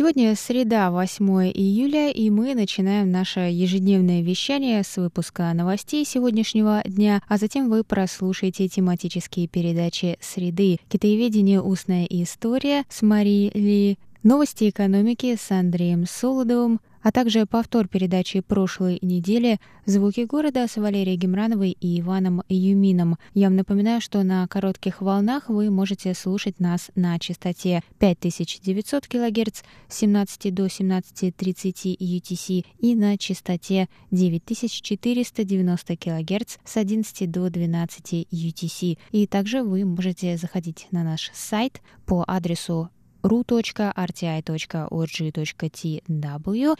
[0.00, 7.20] Сегодня среда, 8 июля, и мы начинаем наше ежедневное вещание с выпуска новостей сегодняшнего дня,
[7.28, 11.60] а затем вы прослушаете тематические передачи «Среды», «Китаеведение.
[11.60, 18.98] Устная история» с Марией Ли, Новости экономики с Андреем Солодовым, а также повтор передачи прошлой
[19.02, 23.16] недели «Звуки города» с Валерией Гемрановой и Иваном Юмином.
[23.34, 29.62] Я вам напоминаю, что на коротких волнах вы можете слушать нас на частоте 5900 кГц
[29.88, 38.98] с 17 до 17.30 UTC и на частоте 9490 кГц с 11 до 12 UTC.
[39.12, 42.90] И также вы можете заходить на наш сайт по адресу
[43.22, 43.90] ru.rti.org.tw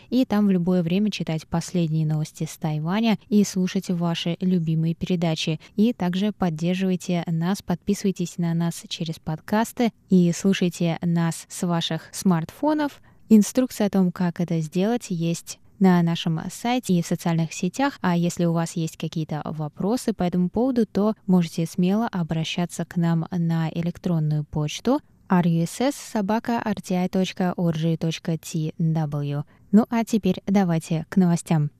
[0.08, 5.60] и там в любое время читать последние новости с Тайваня и слушать ваши любимые передачи.
[5.76, 13.00] И также поддерживайте нас, подписывайтесь на нас через подкасты и слушайте нас с ваших смартфонов.
[13.28, 17.98] Инструкция о том, как это сделать, есть на нашем сайте и в социальных сетях.
[18.02, 22.96] А если у вас есть какие-то вопросы по этому поводу, то можете смело обращаться к
[22.96, 25.00] нам на электронную почту
[25.30, 27.44] russ собака rti.org.tw.
[29.72, 31.70] Ну а теперь давайте к новостям.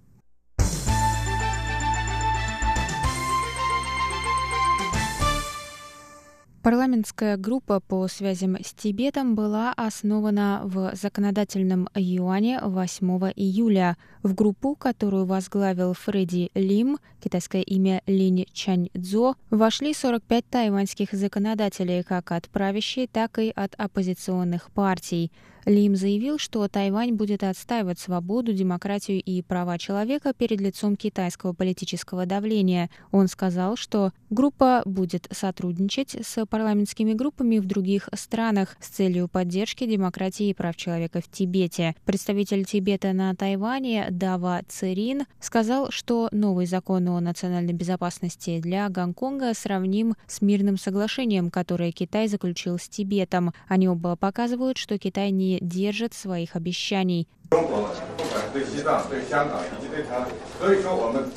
[6.71, 13.97] Парламентская группа по связям с Тибетом была основана в законодательном юане 8 июля.
[14.23, 22.31] В группу, которую возглавил Фредди Лим, китайское имя Линь Чаньцзо, вошли 45 тайваньских законодателей как
[22.31, 25.33] от правящей, так и от оппозиционных партий.
[25.67, 32.27] Лим заявил, что Тайвань будет отстаивать свободу, демократию и права человека перед лицом китайского политического
[32.27, 32.91] давления.
[33.11, 39.87] Он сказал, что группа будет сотрудничать с парламентскими группами в других странах с целью поддержки
[39.87, 41.95] демократии и прав человека в Тибете.
[42.05, 49.55] Представитель Тибета на Тайване Дава Церин сказал, что новый закон о национальной безопасности для Гонконга
[49.55, 53.53] сравним с мирным соглашением, которое Китай заключил с Тибетом.
[53.69, 57.29] Они оба показывают, что Китай не держит своих обещаний.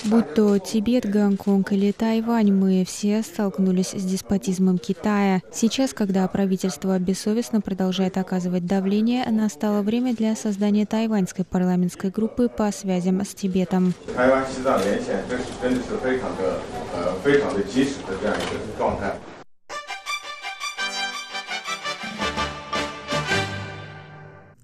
[0.05, 5.41] Будь то Тибет, Гонконг или Тайвань, мы все столкнулись с деспотизмом Китая.
[5.51, 12.71] Сейчас, когда правительство бессовестно продолжает оказывать давление, настало время для создания тайваньской парламентской группы по
[12.71, 13.93] связям с Тибетом.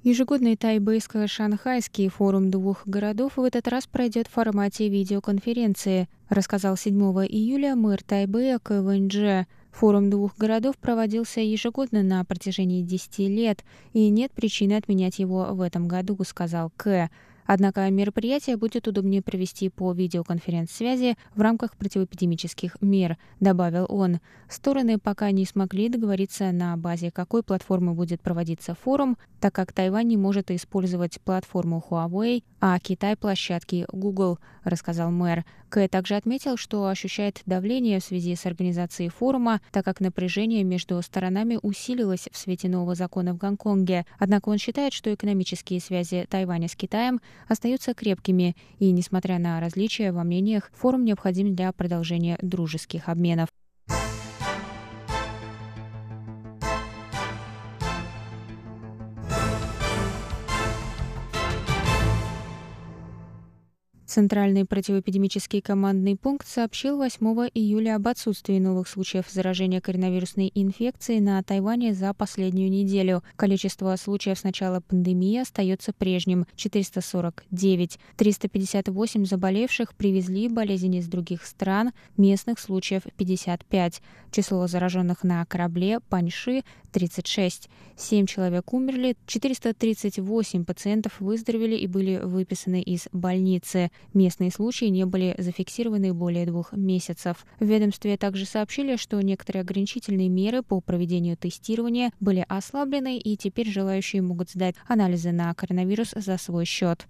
[0.02, 6.96] Ежегодный тайбэйско-шанхайский форум двух городов в этот раз пройдет в формате видеоконференции, рассказал 7
[7.28, 9.46] июля мэр Тайбэя Квэньдже.
[9.72, 15.60] Форум двух городов проводился ежегодно на протяжении 10 лет, и нет причины отменять его в
[15.60, 17.10] этом году, сказал К.
[17.52, 24.20] Однако мероприятие будет удобнее провести по видеоконференц-связи в рамках противоэпидемических мер, добавил он.
[24.48, 30.10] Стороны пока не смогли договориться на базе какой платформы будет проводиться форум, так как Тайвань
[30.10, 35.44] не может использовать платформу Huawei, а Китай– площадки Google, рассказал мэр.
[35.69, 41.02] Кэ также отметил, что ощущает давление в связи с организацией форума, так как напряжение между
[41.02, 44.06] сторонами усилилось в свете нового закона в Гонконге.
[44.18, 50.12] Однако он считает, что экономические связи Тайваня с Китаем остаются крепкими, и, несмотря на различия
[50.12, 53.50] во мнениях, форум необходим для продолжения дружеских обменов.
[64.10, 71.44] Центральный противоэпидемический командный пункт сообщил 8 июля об отсутствии новых случаев заражения коронавирусной инфекцией на
[71.44, 73.22] Тайване за последнюю неделю.
[73.36, 78.00] Количество случаев с начала пандемии остается прежним– 449.
[78.18, 84.02] 358 заболевших привезли болезнь из других стран, местных случаев 55.
[84.32, 87.70] Число зараженных на корабле Паньши– 36.
[87.96, 93.92] 7 человек умерли, 438 пациентов выздоровели и были выписаны из больницы.
[94.13, 97.46] Местные случаи не были зафиксированы более двух месяцев.
[97.60, 103.69] В ведомстве также сообщили, что некоторые ограничительные меры по проведению тестирования были ослаблены, и теперь
[103.69, 107.07] желающие могут сдать анализы на коронавирус за свой счет.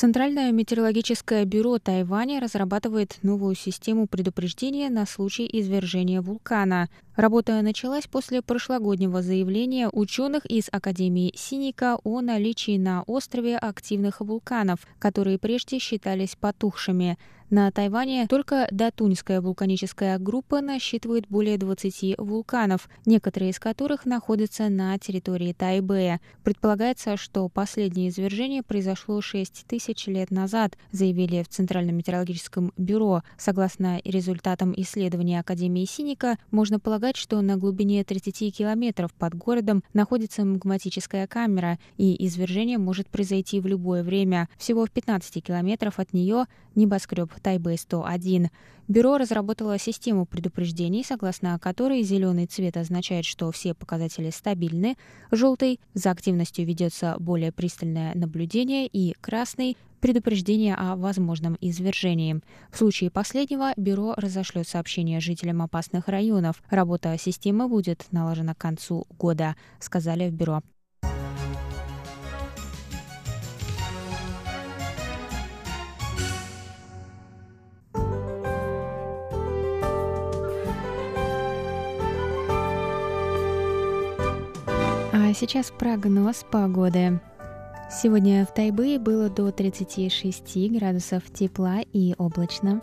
[0.00, 6.88] Центральное метеорологическое бюро Тайваня разрабатывает новую систему предупреждения на случай извержения вулкана.
[7.16, 14.78] Работа началась после прошлогоднего заявления ученых из Академии Синика о наличии на острове активных вулканов,
[14.98, 17.18] которые прежде считались потухшими.
[17.50, 24.96] На Тайване только Датуньская вулканическая группа насчитывает более 20 вулканов, некоторые из которых находятся на
[24.98, 26.20] территории Тайбэя.
[26.44, 33.24] Предполагается, что последнее извержение произошло 6 тысяч лет назад, заявили в Центральном метеорологическом бюро.
[33.36, 40.44] Согласно результатам исследования Академии Синика, можно полагать, что на глубине 30 километров под городом находится
[40.44, 44.48] магматическая камера, и извержение может произойти в любое время.
[44.56, 46.44] Всего в 15 километров от нее
[46.76, 48.48] небоскреб Тайбэй-101.
[48.88, 54.96] Бюро разработало систему предупреждений, согласно которой зеленый цвет означает, что все показатели стабильны,
[55.30, 62.40] желтый– за активностью ведется более пристальное наблюдение, и красный предупреждение о возможном извержении.
[62.70, 66.62] В случае последнего бюро разошлет сообщение жителям опасных районов.
[66.70, 70.62] Работа системы будет налажена к концу года, сказали в бюро.
[85.30, 87.20] А сейчас прогноз погоды.
[87.88, 92.80] Сегодня в Тайбэе было до 36 градусов тепла и облачно.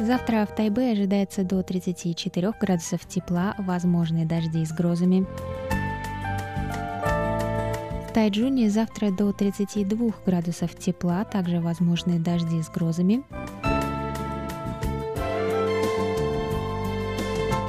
[0.00, 5.28] Завтра в Тайбэе ожидается до 34 градусов тепла, возможные дожди с грозами.
[8.08, 13.22] В Тайджуне завтра до 32 градусов тепла, также возможны дожди с грозами.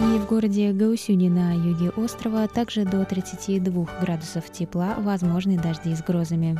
[0.01, 6.01] И в городе Гаусюни на юге острова также до 32 градусов тепла, возможны дожди с
[6.01, 6.57] грозами.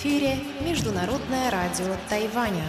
[0.00, 2.64] Эфире Международное радио Тайваня.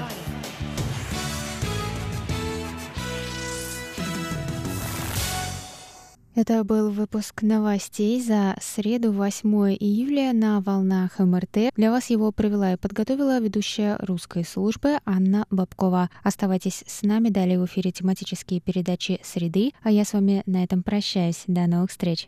[6.35, 9.49] Это был выпуск новостей за среду 8
[9.79, 11.73] июля на волнах МРТ.
[11.75, 16.09] Для вас его провела и подготовила ведущая русской службы Анна Бабкова.
[16.23, 20.83] Оставайтесь с нами, далее в эфире тематические передачи «Среды», а я с вами на этом
[20.83, 21.43] прощаюсь.
[21.47, 22.27] До новых встреч!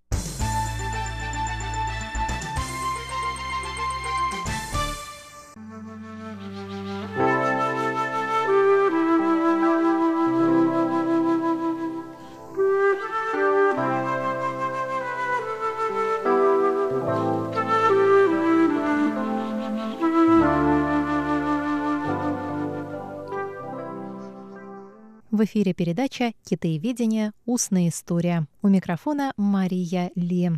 [25.43, 27.33] В эфире передача «Китаеведение.
[27.45, 28.47] Устная история».
[28.61, 30.51] У микрофона Мария Ли.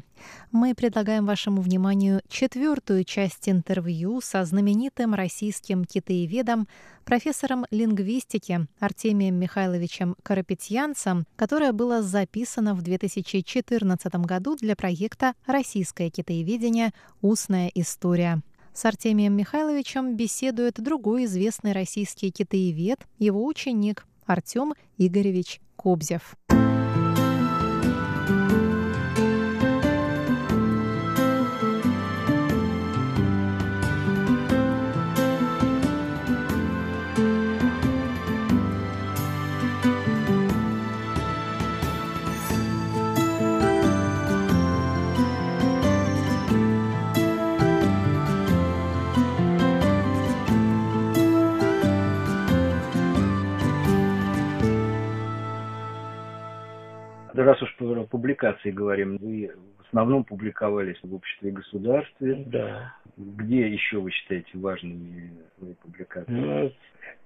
[0.52, 6.68] Мы предлагаем вашему вниманию четвертую часть интервью со знаменитым российским китаеведом,
[7.04, 16.92] профессором лингвистики Артемием Михайловичем Карапетьянцем, которое было записано в 2014 году для проекта «Российское китаеведение.
[17.24, 18.44] Устная история».
[18.76, 26.36] С Артемием Михайловичем беседует другой известный российский китаевед, его ученик Артем Игоревич Кобзев.
[57.44, 62.44] Раз уж про публикации говорим, вы в основном публиковались в обществе и государстве.
[62.48, 62.94] Да.
[63.18, 66.32] Где еще вы считаете важными свои публикации?
[66.32, 66.72] Ну,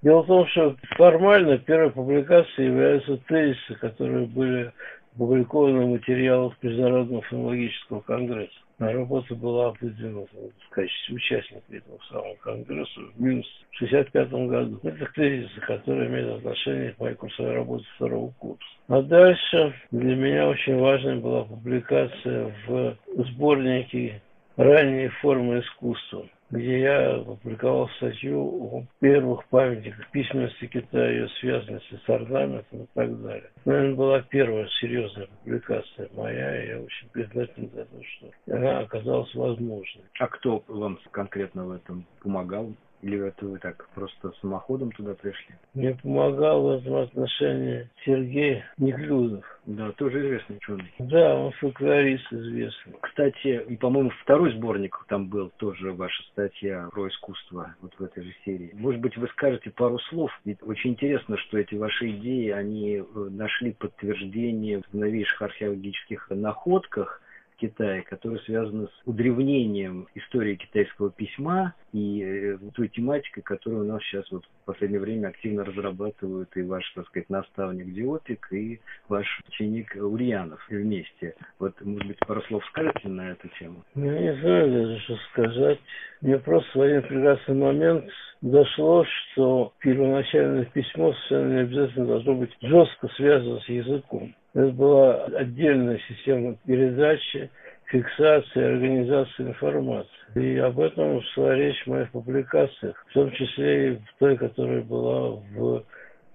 [0.02, 4.72] дело в том, что формально первой публикацией являются тезисы, которые были
[5.16, 8.60] опубликованы в материалах Международного филологического конгресса.
[8.80, 14.80] Работа была выдвинута в качестве участника этого самого конгресса в в 65 году.
[14.84, 18.64] Это тезисы, которые имеют отношение к моей курсовой работе второго курса.
[18.88, 24.22] А дальше для меня очень важной была публикация в сборнике
[24.58, 32.10] «Ранние формы искусства» где я опубликовал статью о первых памятниках письменности Китая, ее связанности с
[32.10, 33.50] орнаментом и так далее.
[33.56, 38.80] Это, наверное, была первая серьезная публикация моя, и я очень признателен за то, что она
[38.80, 40.06] оказалась возможной.
[40.20, 42.74] А кто вам конкретно в этом помогал?
[43.02, 45.56] Или это вы так просто самоходом туда пришли?
[45.74, 49.46] Мне помогал в этом отношении Сергей Неклюдов.
[49.66, 50.94] Да, тоже известный ученый.
[51.00, 52.96] Да, он фольклорист известный.
[53.02, 58.24] Кстати, и, по-моему, второй сборник там был тоже ваша статья про искусство вот в этой
[58.24, 58.72] же серии.
[58.74, 60.32] Может быть, вы скажете пару слов?
[60.44, 67.22] Ведь очень интересно, что эти ваши идеи, они э, нашли подтверждение в новейших археологических находках–
[67.60, 74.02] Китае, которые связаны с удревнением истории китайского письма и э, той тематикой, которую у нас
[74.04, 79.26] сейчас вот в последнее время активно разрабатывают и ваш, так сказать, наставник Диопик, и ваш
[79.48, 81.36] ученик Ульянов вместе.
[81.60, 83.84] Вот, может быть, пару слов скажете на эту тему?
[83.96, 85.80] Я не знаю даже, что сказать.
[86.22, 88.06] Мне просто в один прекрасный момент
[88.42, 94.36] дошло, что первоначальное письмо совершенно не обязательно должно быть жестко связано с языком.
[94.54, 97.50] Это была отдельная система передачи,
[97.90, 100.10] фиксации, организации информации.
[100.36, 104.82] И об этом шла речь в моих публикациях, в том числе и в той, которая
[104.82, 105.84] была в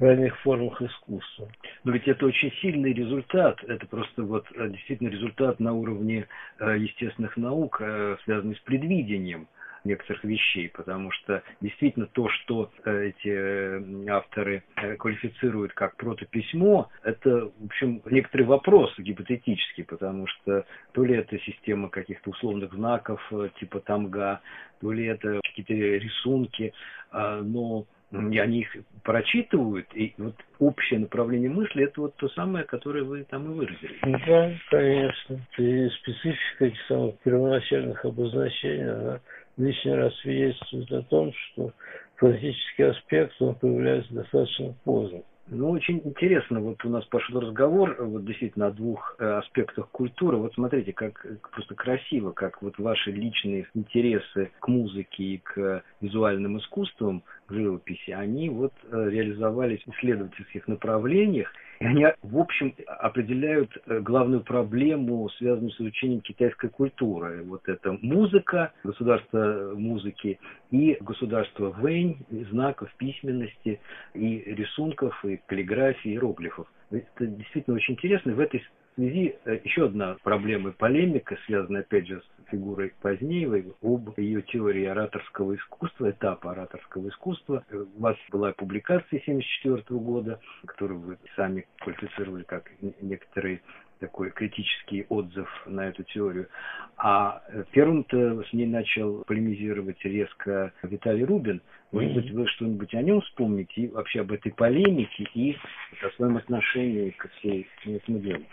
[0.01, 1.49] ранних формах искусства.
[1.85, 3.63] Но ведь это очень сильный результат.
[3.65, 6.27] Это просто вот э, действительно результат на уровне
[6.59, 9.47] э, естественных наук, э, связанный с предвидением
[9.85, 16.89] некоторых вещей, потому что действительно то, что э, эти э, авторы э, квалифицируют как протописьмо,
[17.03, 23.21] это, в общем, некоторые вопросы гипотетические, потому что то ли это система каких-то условных знаков
[23.61, 24.41] типа тамга,
[24.81, 26.73] то ли это какие-то рисунки,
[27.11, 32.65] а, но и они их прочитывают, и вот общее направление мысли, это вот то самое,
[32.65, 33.99] которое вы там и выразили.
[34.27, 35.41] Да, конечно.
[35.59, 39.21] И специфика этих самых первоначальных обозначений, она
[39.57, 41.73] лишний раз свидетельствует о том, что
[42.17, 45.23] фантастический аспект, он появляется достаточно поздно.
[45.49, 50.39] Ну, очень интересно, вот у нас пошел разговор вот действительно о двух э, аспектах культуры.
[50.39, 56.57] Вот смотрите, как просто красиво, как вот ваши личные интересы к музыке и к визуальным
[56.59, 61.53] искусствам, к живописи, они вот э, реализовались в исследовательских направлениях,
[61.85, 67.43] и они, в общем, определяют э, главную проблему, связанную с изучением китайской культуры.
[67.45, 70.39] Вот это музыка, государство музыки
[70.71, 73.81] и государство Вэнь, знаков письменности
[74.15, 76.67] и рисунков, и каллиграфии, и иероглифов.
[76.91, 78.33] Это действительно очень интересно.
[78.33, 78.63] В этой
[78.95, 84.43] связи э, еще одна проблема и полемика, связанная, опять же, с фигурой Позднеевой, об ее
[84.43, 87.65] теории ораторского искусства, этапа ораторского искусства.
[87.73, 92.71] У вас была публикация 1974 года, которую вы сами квалифицировали как
[93.01, 93.61] некоторые
[94.01, 96.49] такой критический отзыв на эту теорию.
[96.97, 101.63] А первым-то с ней начал полемизировать резко Виталий Рубин.
[101.93, 105.57] Может быть, вы что-нибудь о нем вспомните, и вообще об этой полемике, и
[106.03, 108.45] о своем отношении к всей этому делу.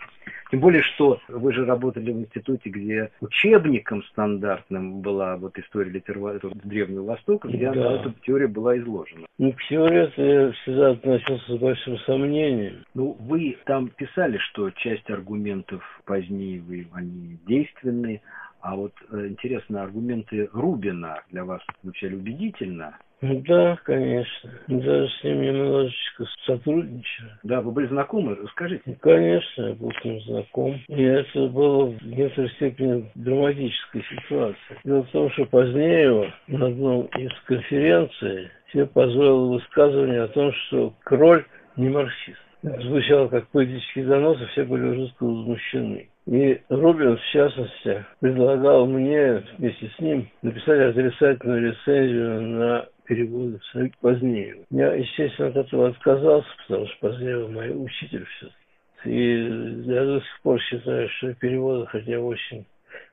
[0.52, 6.54] Тем более, что вы же работали в институте, где учебником стандартным была вот история литературы
[6.62, 7.94] Древнего Востока, где да.
[7.94, 9.26] эта теория была изложена.
[9.38, 12.84] Ну, к теории я всегда относился с большим сомнением.
[12.92, 18.20] Ну, вы там писали, что часть аргументов позднее вы, они действенны,
[18.60, 22.98] а вот э, интересно, аргументы Рубина для вас звучали убедительно?
[23.22, 24.50] Да, конечно.
[24.66, 27.30] Даже с ним немножечко сотрудничаю.
[27.44, 28.36] Да, вы были знакомы?
[28.42, 28.98] Расскажите.
[29.00, 30.80] Конечно, я был с ним знаком.
[30.88, 34.76] И это было в некоторой степени драматической ситуации.
[34.84, 40.52] Дело в том, что позднее его на одном из конференций себе позволил высказывание о том,
[40.52, 41.44] что Кроль
[41.76, 42.40] не марксист.
[42.62, 46.08] Звучало как поэтический донос, и все были жестко возмущены.
[46.26, 53.60] И Рубин, в частности, предлагал мне вместе с ним написать отрицательную рецензию на переводы
[54.00, 54.64] позднее.
[54.70, 58.56] Я, естественно, от этого отказался, потому что позднее мой учитель все-таки.
[59.04, 62.64] И я до сих пор считаю, что переводы, хотя очень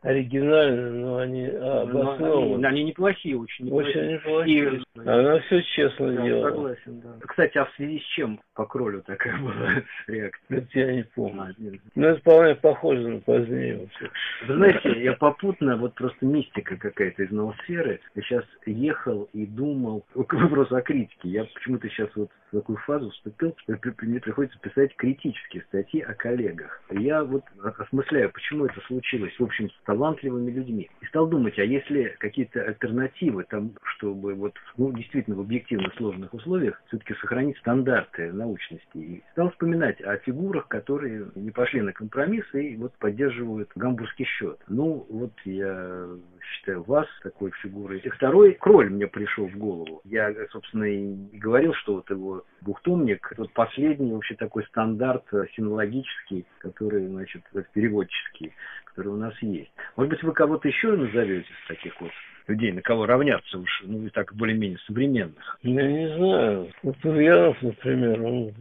[0.02, 2.56] оригинальны, но они обоснованы.
[2.56, 3.96] Они, они неплохие, очень неплохие.
[3.96, 4.82] Очень неплохие.
[4.96, 5.00] И...
[5.00, 6.50] Она все честно да, делала.
[6.50, 7.28] Согласен, да.
[7.28, 9.70] Кстати, а в связи с чем по кролю такая была
[10.08, 10.58] реакция?
[10.58, 11.42] Это я не помню.
[11.42, 11.54] А.
[11.96, 13.90] Но это вполне похоже на позднее.
[14.48, 18.00] Вы знаете, я попутно, вот просто мистика какая-то из ноосферы.
[18.16, 21.30] Я сейчас ехал и думал, вопрос о критике.
[21.30, 26.14] Я почему-то сейчас вот в такую фазу вступил, что мне приходится писать критические статьи о
[26.14, 26.82] коллегах.
[26.90, 27.44] Я вот
[27.78, 29.34] осмысляю, почему это случилось.
[29.38, 30.90] В общем, очень талантливыми людьми.
[31.02, 36.34] И стал думать, а если какие-то альтернативы, там, чтобы вот, ну, действительно в объективно сложных
[36.34, 38.98] условиях все-таки сохранить стандарты научности.
[38.98, 44.60] И стал вспоминать о фигурах, которые не пошли на компромиссы и вот поддерживают гамбургский счет.
[44.68, 46.08] Ну, вот я
[46.42, 48.00] считаю вас такой фигурой.
[48.00, 50.02] И второй кроль мне пришел в голову.
[50.04, 57.08] Я, собственно, и говорил, что вот его двухтомник, вот последний вообще такой стандарт синологический, который,
[57.08, 58.54] значит, переводческий,
[59.00, 59.72] который у нас есть.
[59.96, 62.12] Может быть, вы кого-то еще назовете из таких вот
[62.48, 65.58] людей, на кого равняться уж, ну, и так более-менее современных?
[65.62, 66.68] Я не знаю.
[66.84, 68.52] Вот Ульянов, например, он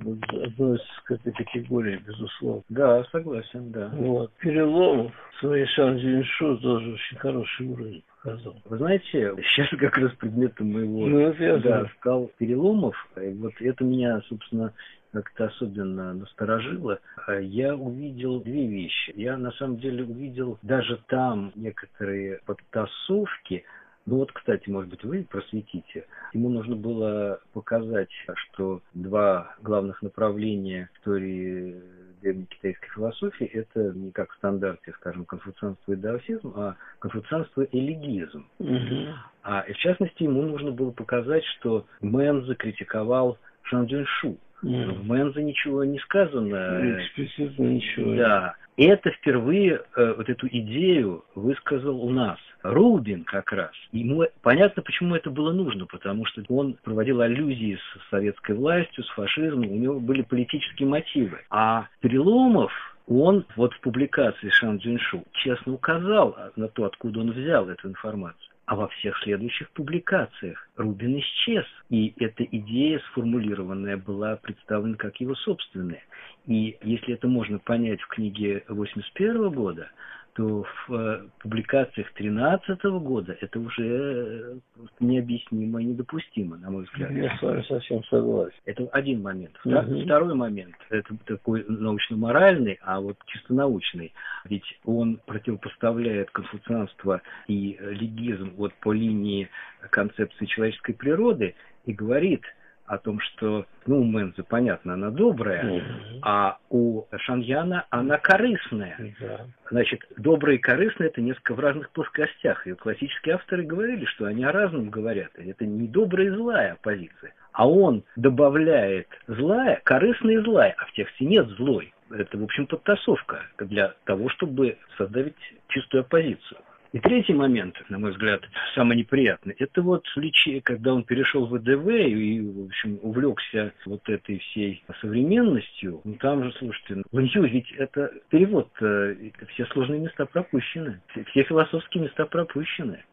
[0.45, 2.63] относится к этой категории, безусловно.
[2.69, 3.91] Да, согласен, да.
[3.95, 4.33] Вот.
[4.35, 8.57] Переломов, своей Шан Джиншу тоже очень хороший уровень показал.
[8.67, 12.95] Вы знаете, сейчас как раз предметом моего Ну, да, стал переломов.
[13.17, 14.73] И вот это меня, собственно,
[15.13, 17.01] как-то особенно насторожило.
[17.27, 19.13] А Я увидел две вещи.
[19.17, 23.65] Я на самом деле увидел даже там некоторые подтасовки.
[24.07, 26.07] Ну вот, кстати, может быть, вы просветите.
[26.33, 31.77] Ему нужно было показать, что два главных направления истории
[32.23, 38.47] древнекитайской философии– это не как в стандарте, скажем, конфуцианство и даосизм, а конфуцианство и легизм.
[38.59, 39.15] Мгм.
[39.43, 43.39] А в частности, ему нужно было показать, что Мэн закритиковал
[43.69, 44.37] Шан Джуньшу.
[44.63, 44.93] Мгм.
[44.95, 47.01] В Мэн-цзы ничего не сказано.
[47.01, 48.15] Эксплицитно ничего.
[48.17, 48.55] Да.
[48.77, 52.39] И это впервые э, вот эту идею высказал у нас.
[52.63, 53.73] Рубин как раз.
[53.93, 59.09] Ему понятно, почему это было нужно, потому что он проводил аллюзии с советской властью, с
[59.11, 61.39] фашизмом, у него были политические мотивы.
[61.51, 62.73] А Переломов,
[63.07, 68.48] он вот в публикации Шан Джиншу честно указал на то, откуда он взял эту информацию.
[68.69, 71.65] А во всех следующих публикациях Рубин исчез.
[71.89, 76.03] И эта идея сформулированная была представлена как его собственная.
[76.47, 79.91] И если это можно понять в книге 81 года,
[80.39, 84.55] то в э, публикациях 13 года это уже э,
[85.01, 87.11] необъяснимо и недопустимо, на мой взгляд.
[87.11, 88.55] Я с вами совсем согласен.
[88.65, 89.59] Это один момент.
[89.65, 90.05] Мгм.
[90.05, 94.13] Второй момент, это такой научно-моральный, а вот чисто научный.
[94.45, 99.49] Ведь он противопоставляет конфуцианство и легизм вот по линии
[99.91, 102.45] концепции человеческой природы и говорит
[102.89, 106.21] о том, что, ну, у Мэнза, понятно, она добрая, Мгм.
[106.23, 109.15] а у Шаньяна она корыстная.
[109.21, 109.47] Да.
[109.71, 112.67] Значит, доброе и корыстное– это несколько в разных плоскостях.
[112.67, 115.31] И классические авторы говорили, что они о разном говорят.
[115.37, 117.35] Это не добрая и злая позиция.
[117.53, 121.93] А он добавляет злая, корыстная и злая, а в тексте нет злой.
[122.11, 125.35] Это, в общем, подтасовка для того, чтобы создать
[125.69, 126.61] чистую оппозицию.
[126.93, 128.43] И третий момент, на мой взгляд,
[128.75, 134.09] самый неприятный, это вот случай, когда он перешел в ВДВ и, в общем, увлекся вот
[134.09, 136.01] этой всей современностью.
[136.05, 141.43] Ну, там же, слушайте, в Нью ведь это перевод, э, все сложные места пропущены, все
[141.43, 143.05] философские места пропущены.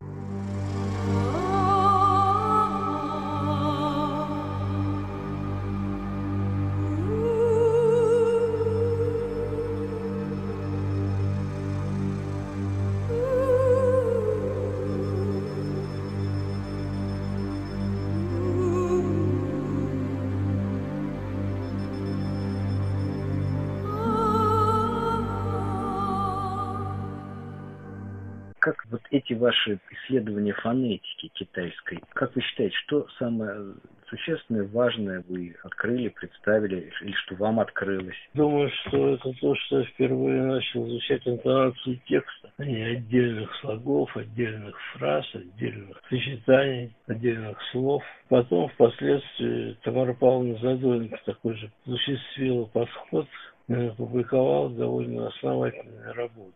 [29.66, 33.76] Эти ваши исследования фонетики китайской, как вы считаете, что самое
[34.08, 38.16] существенное, важное вы открыли, представили, или что вам открылось?
[38.34, 44.16] Думаю, что это то, что я впервые начал изучать интонацию текста, а не отдельных слогов,
[44.16, 48.04] отдельных фраз, отдельных сочетаний, отдельных слов.
[48.30, 53.28] Потом, впоследствии, Тамара Павловна Задоренко такой же осуществила подход,
[53.68, 56.54] и опубликовала довольно основательную работу.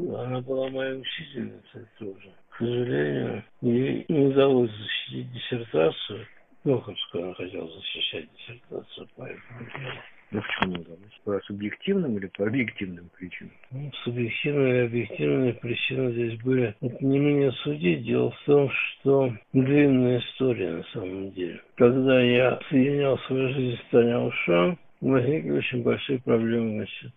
[0.00, 2.32] Она была моей учительницей тоже.
[2.58, 6.26] К сожалению, ей не удалось защитить диссертацию.
[6.64, 9.92] Докторскую она хотела защищать диссертацию по этому делу.
[10.32, 11.20] Ну, почему не удалось?
[11.24, 13.52] По субъективным или по объективным причинам?
[13.70, 16.74] Ну, Субъективные и объективные причины здесь были.
[16.80, 18.02] Это не мне судить.
[18.02, 21.62] Дело в том, что длинная история на самом деле.
[21.76, 27.14] Когда я соединял свою жизнь с Таня Ушан, возникли очень большие проблемы институте.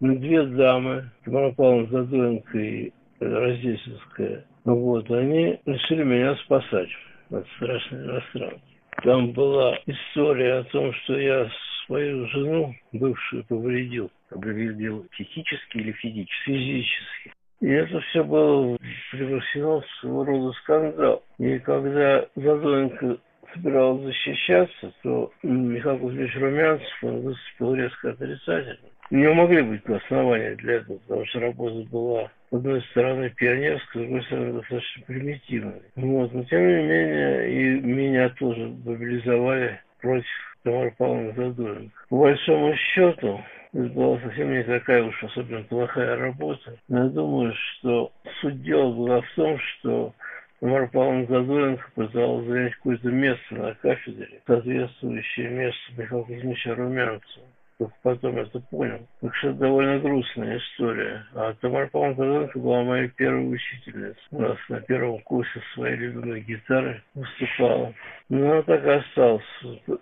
[0.00, 2.92] Ну, Две дамы, Тамара Павловна Задоренко и
[3.22, 6.90] Раздельская, вот, они решили меня спасать
[7.30, 8.62] от страшной иностранки.
[9.02, 11.50] Там была история о том, что я
[11.86, 16.44] свою жену, бывшую, повредил Повредил психически или физически?
[16.44, 17.32] физически.
[17.60, 18.76] И это все было
[19.12, 21.22] превращено в своего рода скандал.
[21.38, 23.18] И когда Задоренко
[23.52, 28.88] собиралась защищаться, то Михаил Кузьмич Румянцев он выступил резко отрицательно.
[29.10, 34.04] не могли быть основания для этого, потому что работа была с одной стороны пионерской, с
[34.04, 35.82] другой стороны достаточно примитивной.
[35.96, 36.32] Вот.
[36.32, 40.26] Но тем не менее и меня тоже мобилизовали против
[40.62, 41.94] Тамары Павловны Задоренко.
[42.08, 43.40] По большому счету,
[43.74, 46.76] это была совсем не такая уж особенно плохая работа.
[46.88, 50.14] Но я думаю, что суть дела была в том, что
[50.62, 57.46] Тамара Павловна Задоренко пыталась занять какое-то место на кафедре, соответствующее месту Михаила Кузьмича Румянцева
[57.78, 59.00] только потом это понял.
[59.20, 61.24] Так что это довольно грустная история.
[61.34, 64.22] А Тамара Павловна Казанка была моей первой учительницей.
[64.30, 67.92] У нас на первом курсе своей любимой гитары выступала.
[68.28, 69.42] Но она так и осталась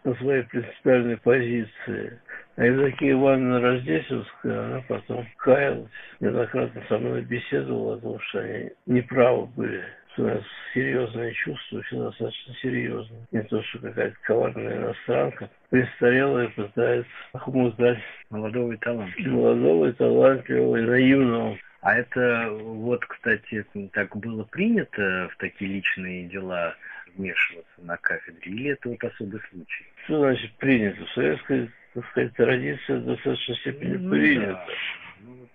[0.05, 2.21] на своей принципиальной позиции.
[2.57, 8.71] А Евдокия Ивановна Рождественская, она потом каялась, неоднократно со мной беседовала о том, что они
[8.85, 9.85] неправы были
[10.17, 10.43] у нас
[10.75, 13.27] серьезные чувства, все достаточно серьезные.
[13.33, 17.99] Не то, что какая-то коварная иностранка престарелая пытается охмутать
[18.31, 19.37] молодого и талантливого.
[19.37, 21.59] Молодого и талантливого, и наивного.
[21.83, 26.75] А это вот, кстати, так было принято в такие личные дела
[27.17, 29.85] вмешиваться на кафедре, или это вот особый случай?
[30.05, 31.05] Что значит принято?
[31.05, 34.53] В советской, так сказать, традиция достаточно степени ну, принята.
[34.53, 34.67] Да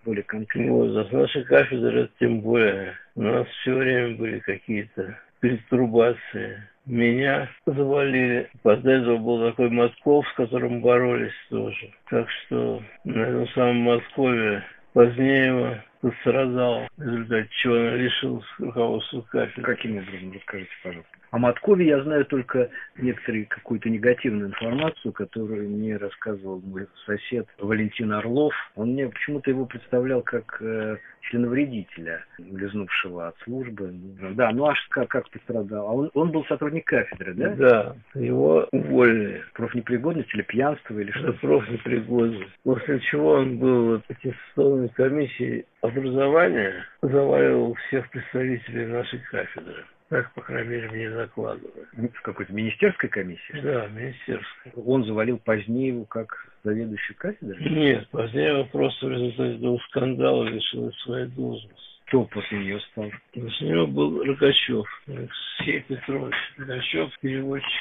[0.05, 0.73] более конкретно.
[0.73, 2.93] Вот, с нашей кафедры тем более.
[3.15, 6.63] У нас все время были какие-то перестурбации.
[6.85, 8.49] Меня завалили.
[8.61, 11.91] После этого был такой Москов, с которым боролись тоже.
[12.09, 14.63] Так что на этом самом Москве
[14.95, 19.75] Позднее пострадал, в результате чего он лишился руководства кафедры.
[19.75, 21.11] Каким образом, расскажите, пожалуйста.
[21.35, 28.13] О Маткове я знаю только некоторые какую-то негативную информацию, которую мне рассказывал мой сосед Валентин
[28.13, 28.53] Орлов.
[28.75, 33.93] Он мне почему-то его представлял как э, членовредителя, лизнувшего от службы.
[34.35, 35.85] Да, ну аж как, как пострадал?
[35.85, 37.49] А он, он был сотрудник кафедры, да?
[37.55, 39.43] Да, его уволили.
[39.55, 41.33] Профнепригодность или пьянство или что?
[41.33, 42.49] Профнепригодность.
[42.63, 49.83] После чего он был в аттестационной комиссии образования, заваливал всех представителей нашей кафедры.
[50.09, 51.87] Так, по крайней мере, мне закладывают.
[51.93, 53.59] В какой-то министерской комиссии?
[53.61, 54.71] Да, министерской.
[54.75, 57.69] Он завалил Позднееву как заведующий кафедрой?
[57.69, 61.81] Нет, Позднеева просто в результате этого скандала лишил своей должности.
[62.05, 63.11] Кто после нее стал?
[63.33, 66.35] После него был Рогачев, Алексей Петрович.
[66.55, 67.71] Рогачев, переводчик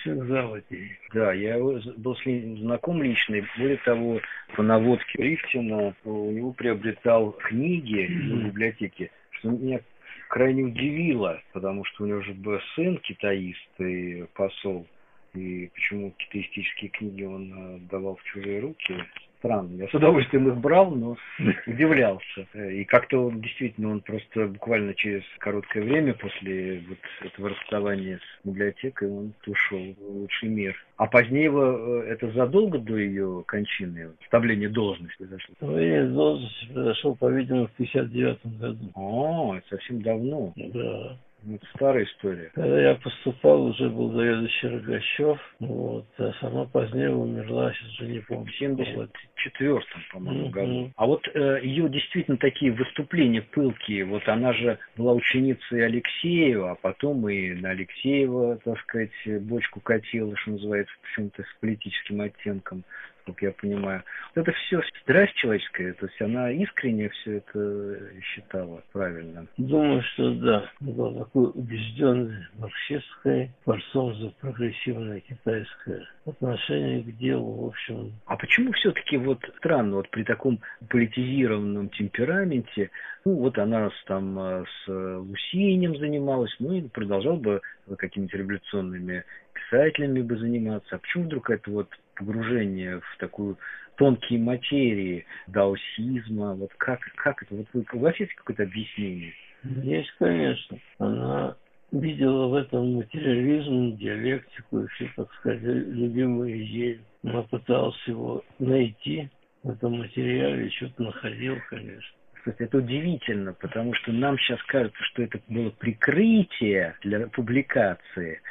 [0.00, 0.96] всех заводей.
[1.12, 3.36] Да, я был с ним знаком лично.
[3.58, 4.20] Более того,
[4.54, 9.80] по наводке Рифтина у него приобретал книги в библиотеке, что меня
[10.28, 14.86] крайне удивило, потому что у него же был сын китаист и посол,
[15.34, 19.04] и почему китаистические книги он э, давал в чужие руки,
[19.44, 19.76] странно.
[19.76, 21.16] Я с удовольствием их брал, но
[21.66, 22.46] удивлялся.
[22.54, 28.46] И как-то он действительно, он просто буквально через короткое время после вот этого расставания с
[28.46, 30.74] библиотекой он ушел в лучший мир.
[30.96, 35.54] А позднее его, э, это задолго до ее кончины, вставления должности произошло?
[35.54, 38.90] Вставление должности произошло, по-видимому, в 59 году.
[38.94, 40.52] О, это совсем давно.
[40.56, 41.18] Да.
[41.46, 42.50] Ну, это старая история.
[42.54, 48.20] Когда я поступал, уже был заведующий Рогачев, вот, а сама позднее умерла, сейчас уже не
[48.20, 48.50] помню.
[48.50, 50.50] В 74-м, по-моему, mm-hmm.
[50.50, 50.90] году.
[50.96, 56.74] А вот э, ее действительно такие выступления пылкие, вот она же была ученицей Алексеева, а
[56.76, 59.10] потом и на Алексеева, так сказать,
[59.42, 62.84] бочку катила, что называется, почему-то с политическим оттенком
[63.26, 64.02] как я понимаю.
[64.34, 69.46] Вот это все страсть человеческая, то есть она искренне все это считала правильно.
[69.56, 70.70] Думаю, что да.
[70.80, 78.12] Была такой убежденной марксистской, борцом за прогрессивное китайское отношение к делу, в общем.
[78.26, 82.90] А почему все-таки вот странно, вот при таком политизированном темпераменте,
[83.24, 87.60] ну вот она с, там э, с Лусинем занималась, ну и продолжал бы
[87.96, 90.96] какими-то революционными писателями бы заниматься.
[90.96, 93.58] А почему вдруг это вот погружение в такую
[93.96, 99.32] тонкие материи даосизма, вот как, как это, вот вы, у вас есть какое-то объяснение?
[99.62, 100.78] Есть, конечно.
[100.98, 101.56] Она
[101.92, 107.00] видела в этом материализм, диалектику и все, так сказать, любимые идеи.
[107.22, 109.30] Она пыталась его найти
[109.62, 112.16] в этом материале, что-то находил, конечно.
[112.42, 118.42] Слушайте, это удивительно, потому что нам сейчас кажется, что это было прикрытие для публикации,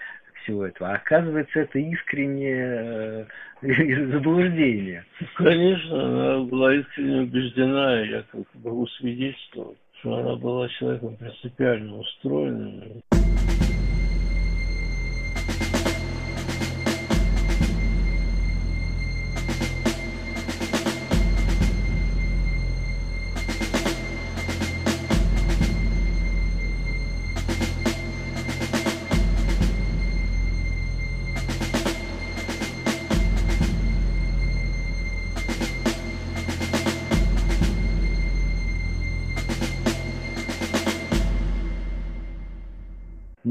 [0.43, 0.91] всего этого.
[0.91, 3.27] А оказывается, это искреннее
[3.62, 5.06] э, заблуждение.
[5.36, 13.01] Конечно, она была искренне убеждена, я как могу свидетельствовать, что она была человеком принципиально устроенным.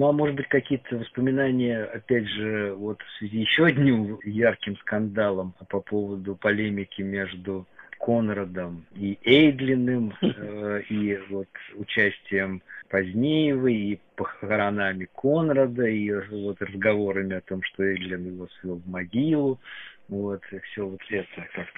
[0.02, 5.54] Ну, а может быть, какие-то воспоминания, опять же, вот в связи еще одним ярким скандалом
[5.68, 7.68] по поводу полемики между
[8.00, 17.40] Конрадом и Эйдлиным, э, и вот участием Позднеевой, и похоронами Конрада, и вот разговорами о
[17.40, 19.60] том, что Эйдлин его свел в могилу.
[20.08, 21.68] Вот, и все вот это, как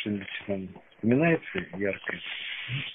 [0.00, 2.18] что-нибудь вам вспоминается яркое?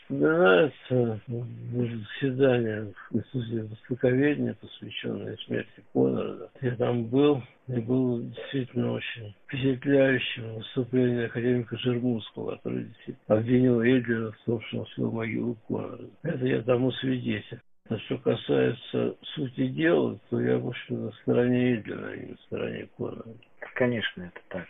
[0.07, 6.49] Вспоминается заседание в Институте Востоковедения, посвященное смерти Конрада.
[6.61, 12.87] Я там был, и было действительно очень впечатляющим выступление академика Жермунского, который
[13.27, 16.07] обвинил Эдлера в том, что он свел могилу Конрада.
[16.23, 17.59] Это я тому свидетель.
[17.89, 22.37] А что касается сути дела, то я, в общем, на стороне Эдлера, а не на
[22.37, 23.35] стороне Конрада.
[23.75, 24.67] Конечно, это так.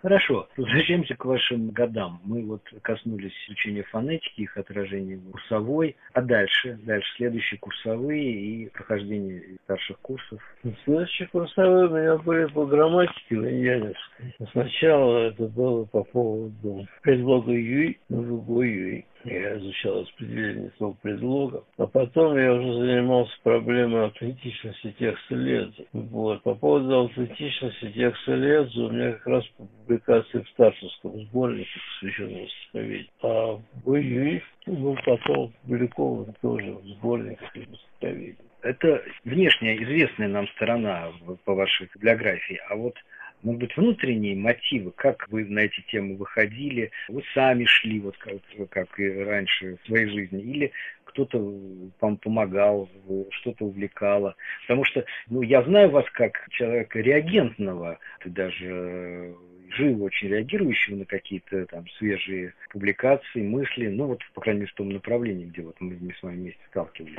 [0.00, 2.20] Хорошо, возвращаемся к вашим годам.
[2.24, 5.96] Мы вот коснулись изучения фонетики, их отражения курсовой.
[6.12, 6.78] А дальше?
[6.84, 10.40] Дальше следующие курсовые и прохождение старших курсов.
[10.84, 14.36] Следующие курсовые у меня были по грамматике Ленинской.
[14.52, 21.86] Сначала это было по поводу предлога «юй», другой «юй» я изучал распределение слов предлогов, а
[21.86, 25.86] потом я уже занимался проблемой аутентичности текста Ледзу.
[25.92, 26.42] Вот.
[26.42, 33.08] По поводу аутентичности текста Ледзу у меня как раз публикация в Старшевском сборнике, посвященном востоковедению.
[33.22, 38.36] А Буюи был потом опубликован тоже в сборниках востоковедения.
[38.62, 41.12] Это внешняя известная нам сторона
[41.44, 42.94] по вашей библиографии, а вот
[43.42, 48.36] может быть, внутренние мотивы, как вы на эти темы выходили, вы сами шли, вот как,
[48.70, 50.72] как и раньше в своей жизни, или
[51.04, 51.38] кто-то
[52.00, 52.88] вам помогал,
[53.30, 54.36] что-то увлекало.
[54.62, 59.34] Потому что, ну, я знаю вас как человека реагентного, ты даже
[59.70, 64.76] живо очень реагирующего на какие-то там свежие публикации, мысли, ну вот, по крайней мере, в
[64.76, 67.16] том направлении, где вот мы, мы с вами вместе сталкивались.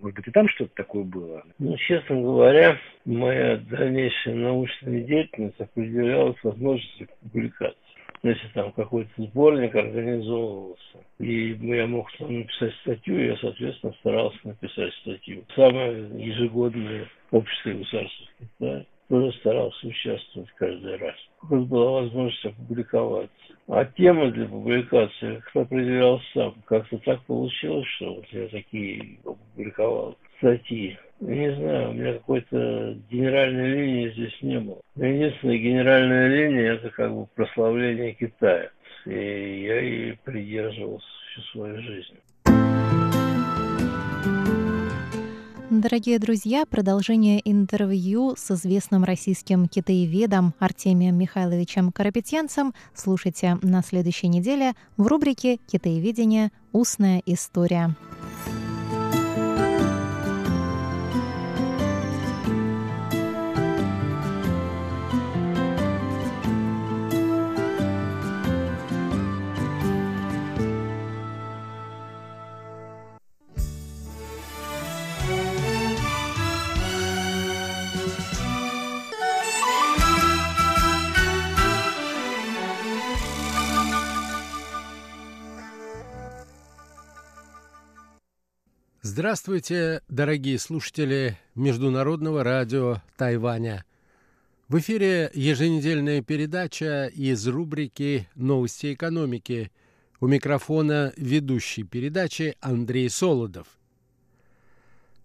[0.00, 1.42] Может быть, и там что-то такое было?
[1.58, 7.76] Ну, честно говоря, моя дальнейшая научная деятельность определялась возможностью публикации.
[8.22, 14.92] Если там какой-то сборник организовывался, и я мог там написать статью, я, соответственно, старался написать
[15.02, 15.44] статью.
[15.54, 21.16] Самое ежегодное общество государств Китая тоже старался участвовать каждый раз.
[21.38, 23.32] Хоть была возможность опубликоваться.
[23.72, 26.56] А тема для публикации как определял сам.
[26.64, 30.98] Как-то так получилось, что вот я такие опубликовал статьи.
[31.20, 34.80] Не знаю, у меня какой-то генеральной линии здесь не было.
[34.96, 38.70] Единственная генеральная линия– это как бы прославление Китая.
[39.06, 42.18] И я и придерживался всю свою жизнь.
[45.80, 54.74] Дорогие друзья, продолжение интервью с известным российским китаеведом Артемием Михайловичем Карапетянцем слушайте на следующей неделе
[54.98, 56.50] в рубрике «Китаеведение.
[56.72, 57.96] Устная история».
[89.12, 93.84] Здравствуйте, дорогие слушатели Международного радио Тайваня.
[94.68, 99.72] В эфире еженедельная передача из рубрики «Новости экономики».
[100.20, 103.66] У микрофона ведущий передачи Андрей Солодов.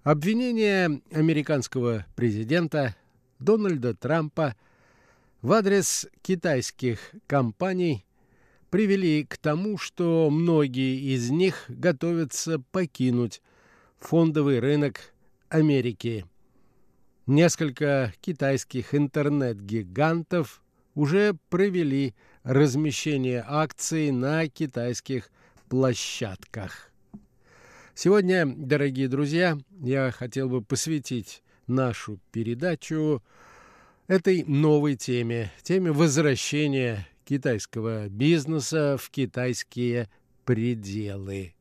[0.01, 2.95] Обвинение американского президента
[3.37, 4.55] Дональда Трампа
[5.43, 8.03] в адрес китайских компаний
[8.71, 13.43] привели к тому, что многие из них готовятся покинуть
[13.99, 15.13] фондовый рынок
[15.49, 16.25] Америки.
[17.27, 20.61] Несколько китайских интернет-гигантов
[20.93, 25.29] уже провели размещение акций на китайских
[25.69, 26.91] площадках.
[27.93, 33.23] Сегодня, дорогие друзья, я хотел бы посвятить нашу передачу
[34.07, 40.09] этой новой теме, теме возвращения китайского бизнеса в китайские
[40.43, 41.55] пределы.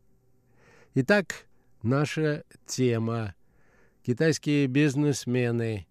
[0.95, 1.47] Итак,
[1.85, 3.35] Наша тема–
[4.07, 5.87] китайские бизнесмены.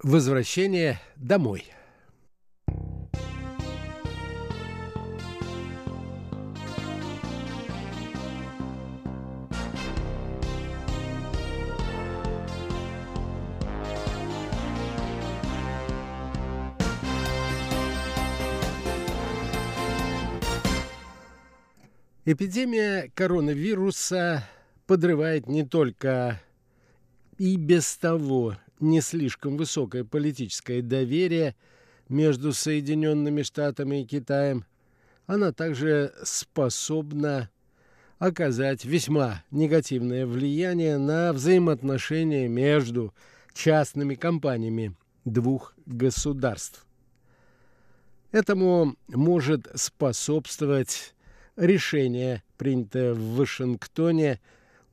[0.00, 1.64] Возвращение домой.
[22.24, 24.48] Эпидемия коронавируса
[24.86, 26.40] подрывает не только
[27.38, 31.54] и без того не слишком высокое политическое доверие
[32.08, 34.64] между Соединенными Штатами и Китаем,
[35.26, 37.50] она также способна
[38.18, 43.14] оказать весьма негативное влияние на взаимоотношения между
[43.54, 44.94] частными компаниями
[45.24, 46.86] двух государств.
[48.32, 51.14] Этому может способствовать
[51.56, 54.40] решение, принятое в Вашингтоне,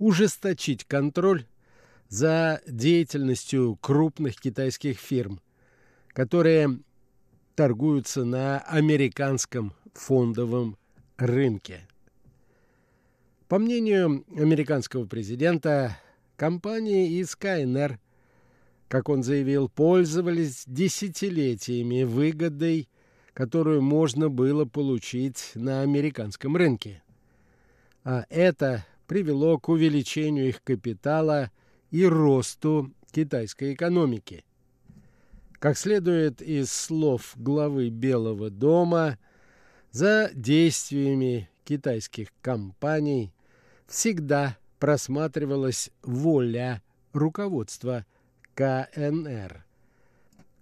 [0.01, 1.45] ужесточить контроль
[2.09, 5.39] за деятельностью крупных китайских фирм,
[6.07, 6.79] которые
[7.55, 10.75] торгуются на американском фондовом
[11.17, 11.87] рынке.
[13.47, 15.97] По мнению американского президента,
[16.35, 17.99] компании из КНР,
[18.87, 22.89] как он заявил, пользовались десятилетиями выгодой,
[23.33, 27.03] которую можно было получить на американском рынке.
[28.03, 31.51] А это привело к увеличению их капитала
[31.89, 34.45] и росту китайской экономики.
[35.59, 39.19] Как следует из слов главы Белого дома,
[39.91, 43.33] за действиями китайских компаний
[43.85, 48.05] всегда просматривалась воля руководства
[48.55, 49.65] КНР,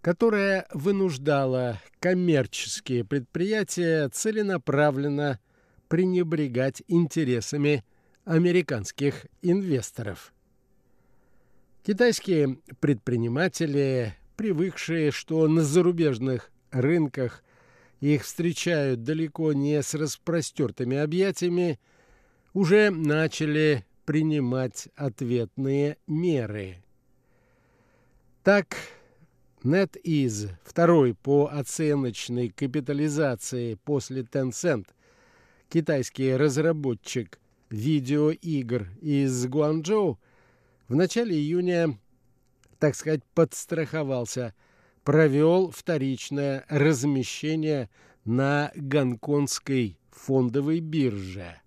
[0.02, 5.40] которая вынуждала коммерческие предприятия целенаправленно
[5.88, 7.84] пренебрегать интересами
[8.30, 10.32] американских инвесторов.
[11.84, 17.44] Китайские предприниматели, привыкшие, что на зарубежных рынках
[18.02, 21.80] их встречают далеко не с распростертыми объятиями,
[22.54, 26.84] уже начали принимать ответные меры.
[28.44, 28.78] Так,
[29.64, 34.86] NetEase, второй по оценочной капитализации после Tencent,
[35.68, 40.20] китайский разработчик видеоигр из Гуанчжоу,
[40.88, 41.98] в начале июня,
[42.80, 44.54] так сказать, подстраховался,
[45.04, 47.90] провел вторичное размещение
[48.26, 51.62] на гонконгской фондовой бирже.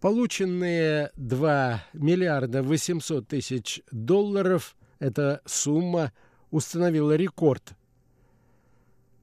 [0.00, 6.12] Полученные 2 миллиарда 800 тысяч долларов– эта сумма
[6.52, 7.72] установила рекорд.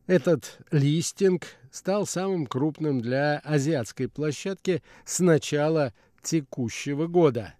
[0.08, 7.54] Этот листинг стал самым крупным для азиатской площадки с начала текущего года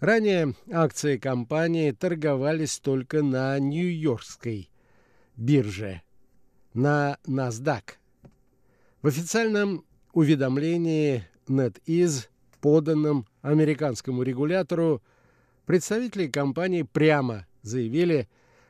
[0.00, 4.70] Ранее акции компании торговались только на Нью-Йоркской
[5.36, 6.00] бирже,
[6.72, 7.82] на NASDAQ.
[9.02, 12.28] В официальном уведомлении NetEase,
[12.62, 15.02] поданном американскому регулятору,
[15.66, 18.26] представители компании прямо заявили,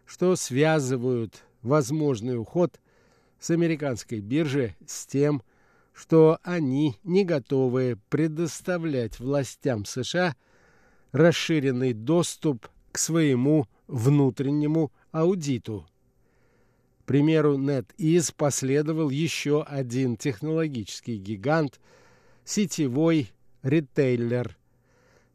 [0.07, 2.81] что связывают возможный уход
[3.41, 5.43] с американской биржи с тем,
[5.93, 10.37] что они не готовы предоставлять властям США–
[11.13, 15.87] расширенный доступ к своему внутреннему аудиту.
[17.03, 21.81] К примеру NetEase последовал еще один технологический гигант,
[22.45, 24.57] сетевой ритейлер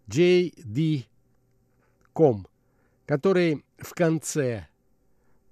[0.08, 1.08] JD.com,
[3.06, 4.68] который в конце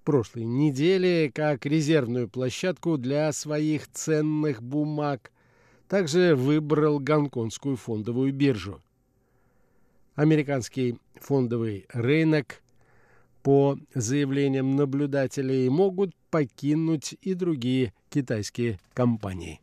[0.04, 5.32] прошлой недели как резервную площадку для своих ценных бумаг
[5.88, 8.82] также выбрал гонконгскую фондовую биржу
[10.16, 12.62] американский фондовый рынок,
[13.42, 19.60] по заявлениям наблюдателей, могут покинуть и другие китайские компании.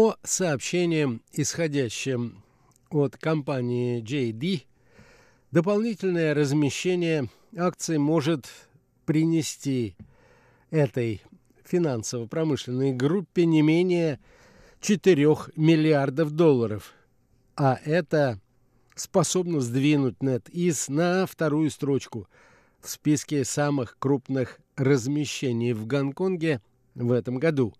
[0.00, 2.42] По сообщениям, исходящим
[2.88, 4.62] от компании JD,
[5.50, 8.46] дополнительное размещение акций может
[9.04, 9.94] принести
[10.70, 11.20] этой
[11.66, 14.20] финансово-промышленной группе не менее
[14.80, 16.94] 4 миллиардов долларов,
[17.54, 18.40] а это
[18.94, 22.26] способно сдвинуть NetEase на вторую строчку
[22.80, 26.62] в списке самых крупных размещений в Гонконге
[26.94, 27.74] в этом году–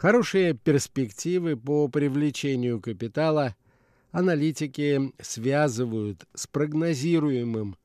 [0.00, 3.54] Хорошие перспективы по привлечению капитала
[4.12, 7.76] аналитики связывают с прогнозируемым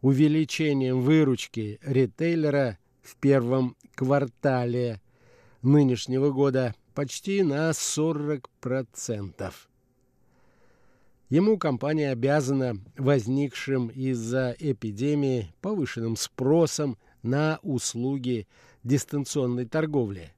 [0.00, 5.00] увеличением выручки ритейлера в первом квартале
[5.62, 9.52] нынешнего года почти на 40%.
[11.28, 18.48] Ему компания обязана возникшим из-за эпидемии повышенным спросом на услуги
[18.82, 20.32] дистанционной торговли.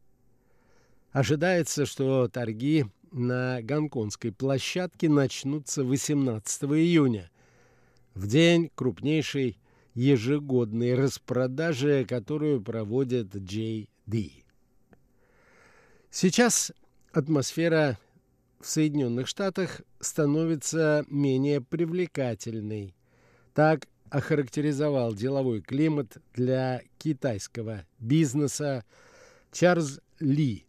[1.15, 7.31] Ожидается, что торги на гонконгской площадке начнутся 18 июня,
[8.15, 9.57] в день крупнейшей
[9.95, 14.33] ежегодной распродажи, которую проводит JD.
[16.11, 16.73] Сейчас
[17.13, 17.97] атмосфера
[18.59, 22.93] в Соединенных Штатах становится менее привлекательной.
[23.55, 28.85] Так охарактеризовал деловой климат для китайского бизнеса
[29.53, 30.67] Чарльз Ли,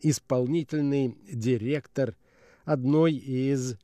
[0.00, 2.14] исполнительный директор
[2.64, 3.76] одной из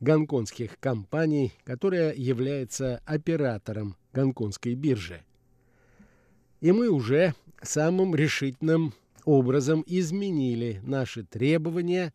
[0.00, 5.22] гонконгских компаний, которая является оператором гонконгской биржи.
[6.60, 8.94] И мы уже самым решительным
[9.24, 12.12] образом изменили наши требования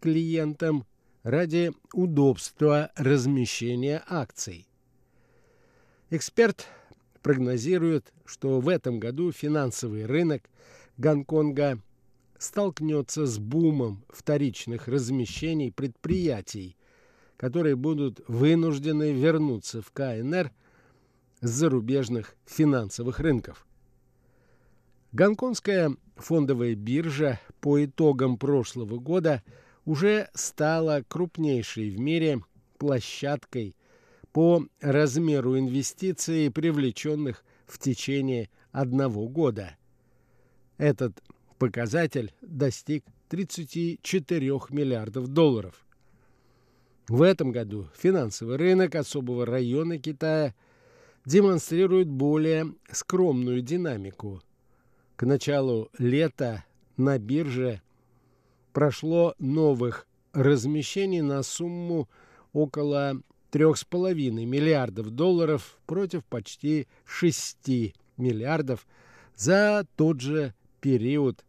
[0.00, 0.84] клиентам
[1.22, 4.68] ради удобства размещения акций.
[6.10, 6.66] Эксперт
[7.22, 10.48] прогнозирует, что в этом году финансовый рынок
[10.98, 11.80] Гонконга
[12.38, 16.76] столкнется с бумом вторичных размещений предприятий,
[17.36, 20.50] которые будут вынуждены вернуться в КНР
[21.40, 23.66] с зарубежных финансовых рынков.
[25.12, 29.42] Гонконгская фондовая биржа по итогам прошлого года
[29.84, 32.42] уже стала крупнейшей в мире
[32.78, 33.76] площадкой
[34.32, 39.76] по размеру инвестиций, привлеченных в течение одного года.
[40.76, 41.22] Этот
[41.58, 45.84] показатель достиг 34 миллиардов долларов.
[47.08, 50.54] В этом году финансовый рынок особого района Китая
[51.24, 54.42] демонстрирует более скромную динамику.
[55.16, 56.64] К началу лета
[56.96, 57.80] на бирже
[58.72, 62.08] прошло новых размещений на сумму
[62.52, 63.20] около
[63.52, 68.86] 3,5 миллиардов долларов против почти 6 миллиардов
[69.34, 70.54] за тот же
[70.86, 71.44] период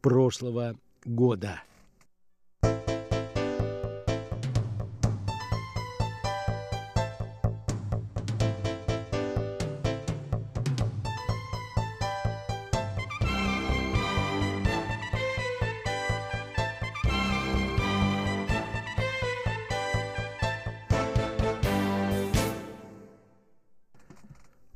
[0.00, 1.60] прошлого года.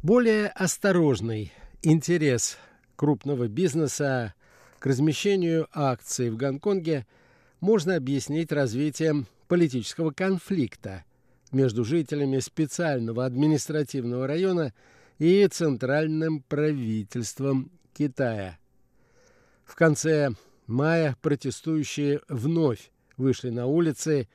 [0.02, 1.52] Более осторожный
[1.82, 2.58] интерес
[3.00, 4.34] крупного бизнеса
[4.78, 7.06] к размещению акций в Гонконге
[7.60, 11.04] можно объяснить развитием политического конфликта
[11.50, 14.74] между жителями специального административного района
[15.18, 18.58] и центральным правительством Китая.
[19.64, 20.32] В конце
[20.66, 24.28] мая протестующие вновь вышли на улицы,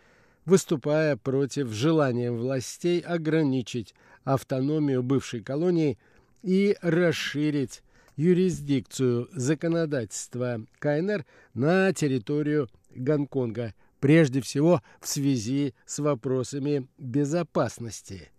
[0.45, 3.93] выступая против желания властей ограничить
[4.23, 5.99] автономию бывшей колонии
[6.41, 7.83] и расширить
[8.15, 18.29] юрисдикцию законодательства КНР на территорию Гонконга, прежде всего в связи с вопросами безопасности.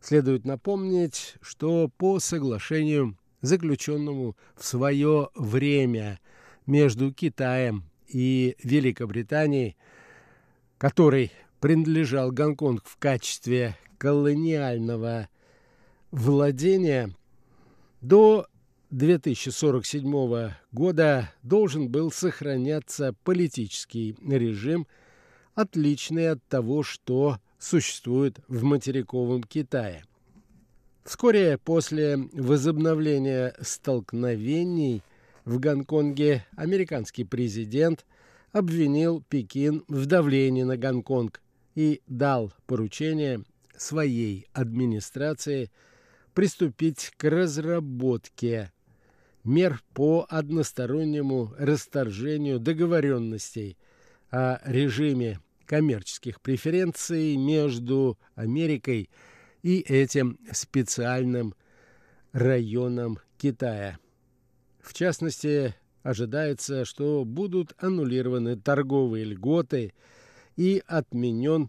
[0.00, 6.20] Следует напомнить, что по соглашению, заключенному в свое время
[6.66, 9.76] между Китаем и Великобританией,
[10.78, 15.28] который принадлежал Гонконг в качестве колониального
[16.10, 17.14] владения,
[18.00, 18.46] до
[18.90, 24.86] 2047 года должен был сохраняться политический режим,
[25.54, 30.04] отличный от того, что существует в материковом Китае.
[31.04, 35.02] Вскоре после возобновления столкновений
[35.44, 38.04] в Гонконге американский президент
[38.52, 41.40] обвинил Пекин в давлении на Гонконг
[41.74, 43.42] и дал поручение
[43.76, 45.70] своей администрации
[46.34, 48.72] приступить к разработке
[49.46, 53.78] мер по одностороннему расторжению договоренностей
[54.30, 59.08] о режиме коммерческих преференций между Америкой
[59.62, 61.54] и этим специальным
[62.32, 63.98] районом Китая.
[64.80, 69.92] В частности, ожидается, что будут аннулированы торговые льготы
[70.56, 71.68] и отменен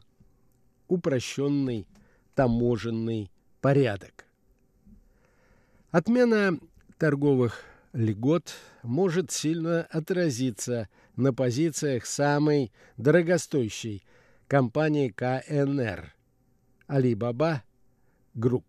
[0.88, 1.88] упрощенный
[2.36, 4.26] таможенный порядок.
[5.90, 6.60] Отмена
[6.98, 14.04] торговых льгот может сильно отразиться на позициях самой дорогостоящей
[14.48, 16.14] компании КНР
[16.88, 17.62] Alibaba
[18.36, 18.66] Group.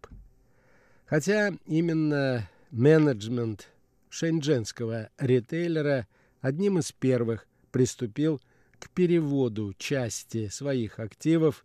[1.06, 3.68] Хотя именно менеджмент
[4.10, 6.06] шэньчжэнского ритейлера
[6.40, 8.40] одним из первых приступил
[8.78, 11.64] к переводу части своих активов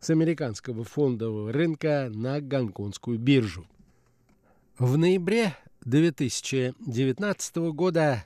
[0.00, 3.66] с американского фондового рынка на гонконгскую биржу.
[4.78, 8.24] В ноябре 2019 года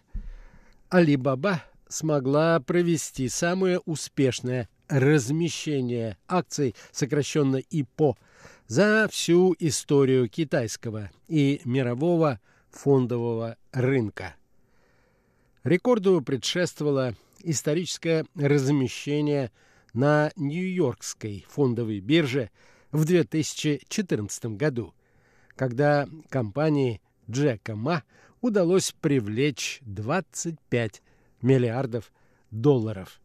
[0.90, 1.58] Alibaba
[1.88, 8.16] смогла провести самое успешное размещение акций, сокращенно ИПО,
[8.66, 12.40] за всю историю китайского и мирового
[12.70, 14.34] фондового рынка.
[15.62, 19.52] Рекорду предшествовало историческое размещение
[19.92, 22.50] на Нью-Йоркской фондовой бирже
[22.90, 24.94] в 2014 году,
[25.56, 28.02] когда компании Джека Ма
[28.40, 31.02] удалось привлечь 25
[31.42, 32.12] миллиардов
[32.50, 33.20] долларов.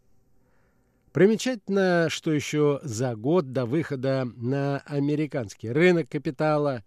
[1.11, 6.83] Примечательно, что еще за год до выхода на американский рынок капитала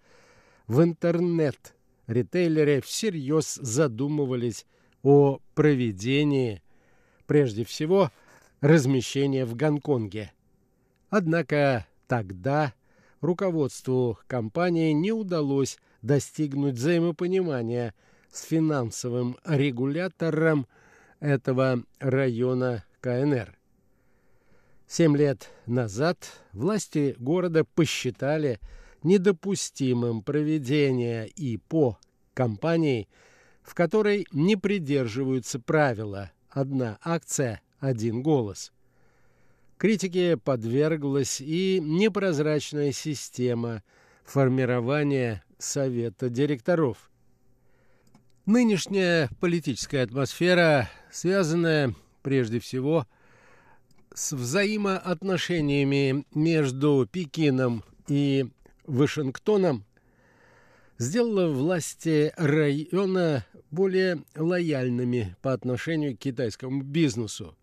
[0.67, 4.67] в интернет-ритейлере всерьез задумывались
[5.03, 6.63] о проведении,
[7.27, 8.13] прежде всего,
[8.61, 10.33] размещения в Гонконге.
[11.09, 12.75] Однако тогда
[13.23, 17.95] руководству компании не удалось достигнуть взаимопонимания
[18.31, 20.67] с финансовым регулятором
[21.21, 23.57] этого района КНР.
[24.87, 28.59] Семь лет назад власти города посчитали
[29.03, 31.99] недопустимым проведение и по
[32.35, 33.09] компании,
[33.63, 38.73] в которой не придерживаются правила «одна акция, один голос».
[39.77, 43.85] Критике подверглась и непрозрачная система
[44.29, 47.11] формирования совета директоров.
[48.45, 53.07] Нынешняя политическая атмосфера, связанная прежде всего
[54.15, 58.47] с взаимоотношениями между Пекином и
[58.87, 59.85] Вашингтоном,
[60.99, 67.57] сделала власти района более лояльными по отношению к китайскому бизнесу.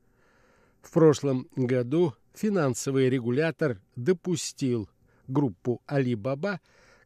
[0.82, 4.90] В прошлом году финансовый регулятор допустил
[5.28, 6.60] группу Alibaba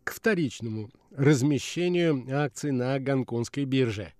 [0.04, 4.14] к вторичному размещению акций на гонконгской бирже.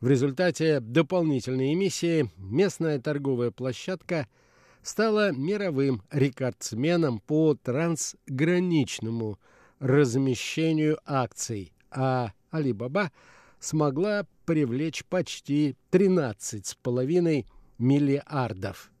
[0.00, 4.26] В результате дополнительной эмиссии местная торговая площадка
[4.82, 9.38] стала мировым рекордсменом по трансграничному
[9.78, 13.10] размещению акций, а Alibaba
[13.58, 17.46] смогла привлечь почти 13,5
[17.78, 18.91] миллиардов.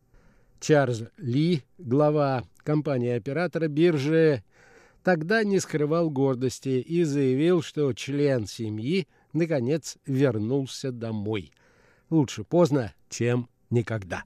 [0.62, 4.44] Чарльз Ли, глава компании-оператора биржи
[5.02, 11.50] тогда не скрывал гордости и заявил, что член семьи наконец вернулся домой.
[12.10, 14.22] Лучше поздно, чем никогда.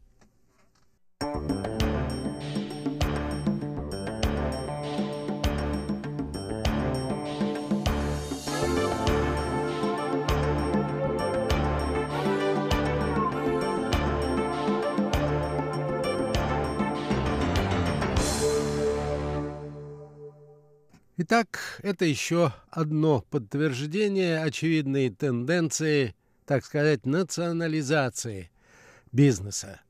[21.19, 26.15] Итак, это еще одно подтверждение очевидной тенденции,
[26.45, 28.51] так сказать, национализации
[29.13, 29.81] бизнеса.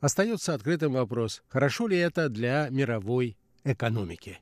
[0.00, 4.38] Остается открытым вопрос, хорошо ли это для мировой экономики.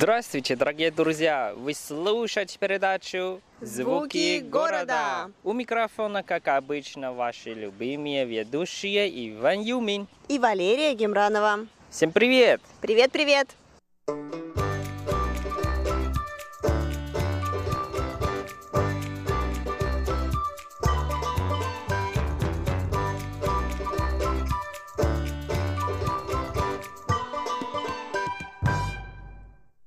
[0.00, 1.52] Здравствуйте, дорогие друзья!
[1.56, 5.32] Вы слушаете передачу «Звуки города».
[5.42, 11.66] У микрофона, как обычно, ваши любимые ведущие Иван Юмин И Валерия Гемранова.
[11.90, 12.60] Всем привет!
[12.80, 13.48] Привет-привет!
[14.06, 14.47] Привет,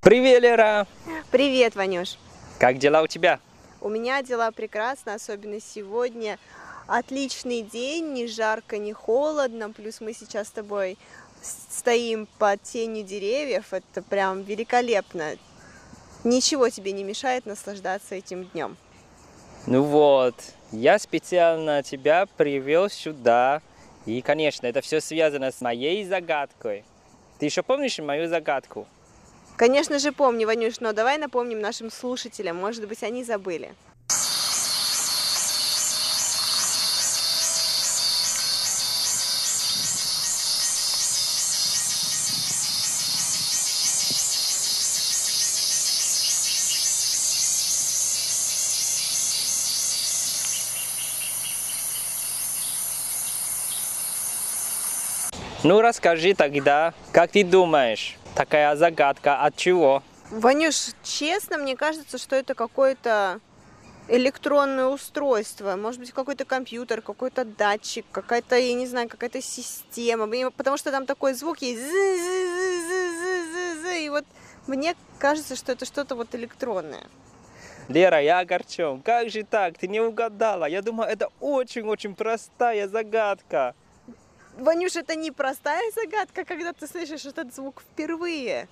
[0.03, 0.87] Лера!
[1.29, 2.17] Привет, Ванюш!
[2.57, 3.39] Как дела у тебя?
[3.81, 6.39] У меня дела прекрасно, особенно сегодня.
[6.87, 9.71] Отличный день, ни жарко, ни холодно.
[9.71, 10.97] Плюс мы сейчас с тобой
[11.43, 13.73] стоим под тенью деревьев.
[13.73, 15.35] Это прям великолепно.
[16.23, 18.77] Ничего тебе не мешает наслаждаться этим днем.
[19.67, 20.35] Ну вот,
[20.71, 23.61] я специально тебя привел сюда.
[24.07, 26.85] И, конечно, это все связано с моей загадкой.
[27.37, 28.87] Ты еще помнишь мою загадку?
[29.57, 33.75] Конечно же помню, Ванюш, но давай напомним нашим слушателям, может быть, они забыли.
[55.63, 60.03] Ну расскажи тогда, как ты думаешь, такая загадка от чего?
[60.29, 63.39] Ванюш, честно, мне кажется, что это какое-то
[64.07, 70.77] электронное устройство, может быть, какой-то компьютер, какой-то датчик, какая-то, я не знаю, какая-то система, потому
[70.77, 71.81] что там такой звук есть,
[74.01, 74.25] и вот
[74.67, 77.07] мне кажется, что это что-то вот электронное.
[77.87, 79.01] Лера, я огорчен.
[79.01, 79.77] Как же так?
[79.77, 80.65] Ты не угадала.
[80.65, 83.75] Я думаю, это очень-очень простая загадка.
[84.57, 88.67] Ванюш, это не простая загадка, когда ты слышишь этот звук впервые.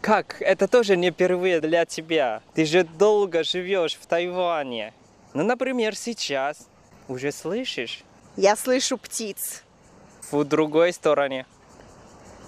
[0.00, 0.40] Как?
[0.42, 2.42] Это тоже не впервые для тебя.
[2.54, 4.92] Ты же долго живешь в Тайване.
[5.34, 6.68] Ну, например, сейчас.
[7.08, 8.04] Уже слышишь?
[8.36, 9.62] Я слышу птиц.
[10.30, 11.46] В другой стороне.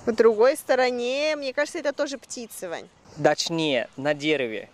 [0.04, 2.88] В другой стороне, мне кажется, это тоже птицы, Вань.
[3.22, 4.68] Точнее, на дереве.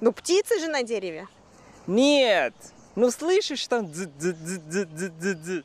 [0.00, 1.28] Ну, птицы же на дереве.
[1.86, 2.54] Нет!
[2.96, 5.64] Ну, слышишь там дз -дз -дз -дз -дз -дз.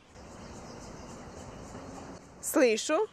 [2.52, 3.08] Слышу.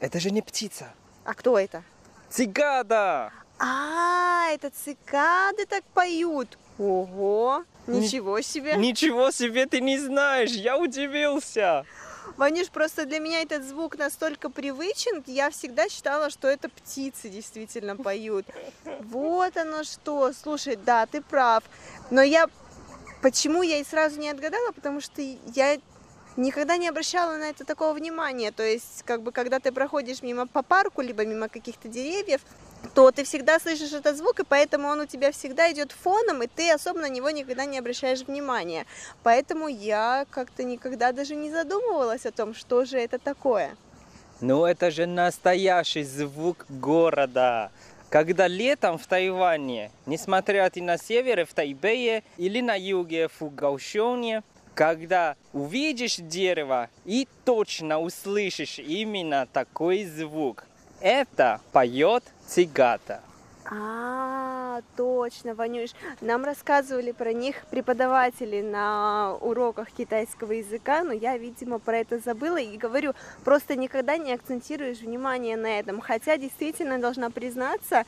[0.00, 0.92] Это же не птица.
[1.24, 1.82] А кто это?
[2.28, 3.32] Цикада!
[3.58, 6.58] А, это цикады так поют.
[6.78, 8.76] Ого, ничего себе.
[8.76, 11.84] Ничего себе ты не знаешь, я удивился.
[12.36, 17.96] Ванюш, просто для меня этот звук настолько привычен, я всегда считала, что это птицы действительно
[17.96, 18.46] поют.
[19.00, 20.32] Вот оно что.
[20.32, 21.64] Слушай, да, ты прав.
[22.10, 22.48] Но я...
[23.22, 24.70] Почему я и сразу не отгадала?
[24.70, 25.78] Потому что я
[26.38, 28.50] никогда не обращала на это такого внимания.
[28.52, 32.40] То есть, как бы, когда ты проходишь мимо по парку, либо мимо каких-то деревьев,
[32.94, 36.46] то ты всегда слышишь этот звук, и поэтому он у тебя всегда идет фоном, и
[36.46, 38.86] ты особо на него никогда не обращаешь внимания.
[39.22, 43.76] Поэтому я как-то никогда даже не задумывалась о том, что же это такое.
[44.40, 47.72] Ну, это же настоящий звук города.
[48.08, 54.42] Когда летом в Тайване, несмотря ты на севере, в Тайбэе или на юге, в Гаушоне,
[54.78, 60.66] когда увидишь дерево и точно услышишь именно такой звук,
[61.00, 63.20] это поет цигата.
[63.68, 65.90] А, точно, Ванюш.
[66.20, 72.58] Нам рассказывали про них преподаватели на уроках китайского языка, но я, видимо, про это забыла
[72.58, 73.14] и говорю,
[73.44, 76.00] просто никогда не акцентируешь внимание на этом.
[76.00, 78.04] Хотя, действительно, должна признаться,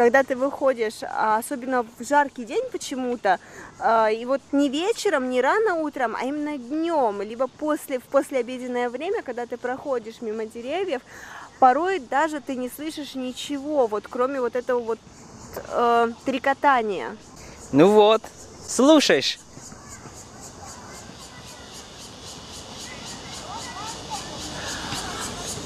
[0.00, 3.38] когда ты выходишь, а особенно в жаркий день почему-то,
[3.78, 8.88] а, и вот не вечером, не рано утром, а именно днем, либо после, в послеобеденное
[8.88, 11.02] время, когда ты проходишь мимо деревьев,
[11.58, 14.98] порой даже ты не слышишь ничего, вот кроме вот этого вот
[15.68, 17.14] э, трекотания.
[17.70, 18.22] Ну вот,
[18.66, 19.38] слушаешь.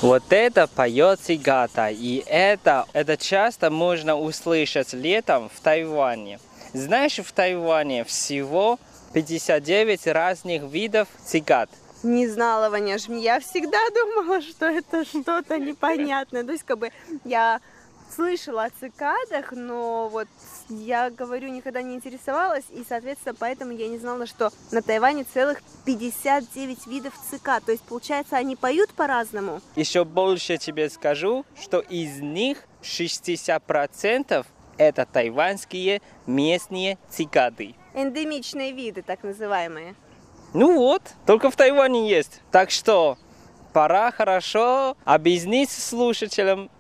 [0.03, 6.39] Вот это поет цигата, и это, это часто можно услышать летом в Тайване.
[6.73, 8.79] Знаешь, в Тайване всего
[9.13, 11.71] 59 разных видов цигат–
[12.05, 13.09] не знала, Ваняш.
[13.09, 16.45] Я всегда думала, что это что-то непонятное.
[16.45, 16.91] То есть, как бы
[17.25, 17.61] я
[18.15, 20.29] слышала о цикадах, но вот
[20.69, 25.61] я говорю, никогда не интересовалась, и, соответственно, поэтому я не знала, что на Тайване целых
[25.85, 27.65] 59 видов цикад.
[27.65, 29.61] То есть, получается, они поют по-разному.
[29.77, 34.47] Еще больше тебе скажу, что из них 60%
[34.77, 37.75] это тайваньские местные цикады.
[37.95, 39.95] Эндемичные виды, так называемые.
[40.53, 42.41] Ну вот, только в Тайване есть.
[42.51, 43.19] Так что
[43.73, 46.71] пора хорошо объяснить слушателям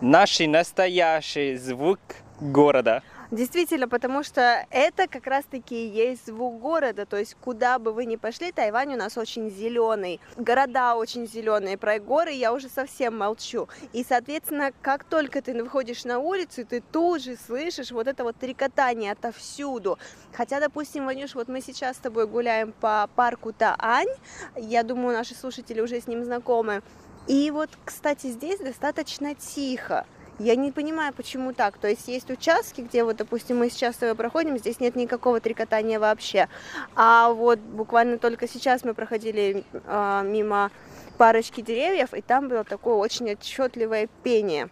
[0.00, 2.00] наш настоящий звук
[2.40, 3.02] города.
[3.30, 7.06] Действительно, потому что это как раз-таки и есть звук города.
[7.06, 10.20] То есть, куда бы вы ни пошли, Тайвань у нас очень зеленый.
[10.36, 11.78] Города очень зеленые.
[11.78, 13.68] Про горы я уже совсем молчу.
[13.92, 18.34] И, соответственно, как только ты выходишь на улицу, ты тут же слышишь вот это вот
[18.36, 19.96] трекотание отовсюду.
[20.32, 24.08] Хотя, допустим, Ванюш, вот мы сейчас с тобой гуляем по парку Таань.
[24.56, 26.82] Я думаю, наши слушатели уже с ним знакомы.
[27.26, 30.06] И вот, кстати, здесь достаточно тихо.
[30.38, 31.76] Я не понимаю, почему так.
[31.76, 35.98] То есть есть участки, где вот, допустим, мы сейчас тобой проходим, здесь нет никакого трекотания
[35.98, 36.48] вообще.
[36.96, 40.70] А вот буквально только сейчас мы проходили э, мимо
[41.18, 44.70] парочки деревьев, и там было такое очень отчетливое пение.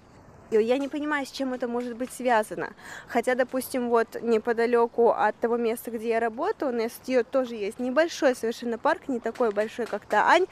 [0.50, 2.72] И я не понимаю, с чем это может быть связано.
[3.06, 6.92] Хотя, допустим, вот неподалеку от того места, где я работаю, у нас
[7.30, 10.46] тоже есть небольшой совершенно парк, не такой большой, как Таань,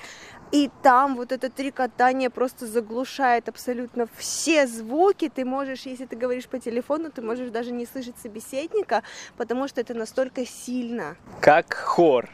[0.52, 5.28] и там вот это трикотание просто заглушает абсолютно все звуки.
[5.28, 9.02] Ты можешь, если ты говоришь по телефону, ты можешь даже не слышать собеседника,
[9.36, 11.16] потому что это настолько сильно.
[11.40, 12.28] Как хор.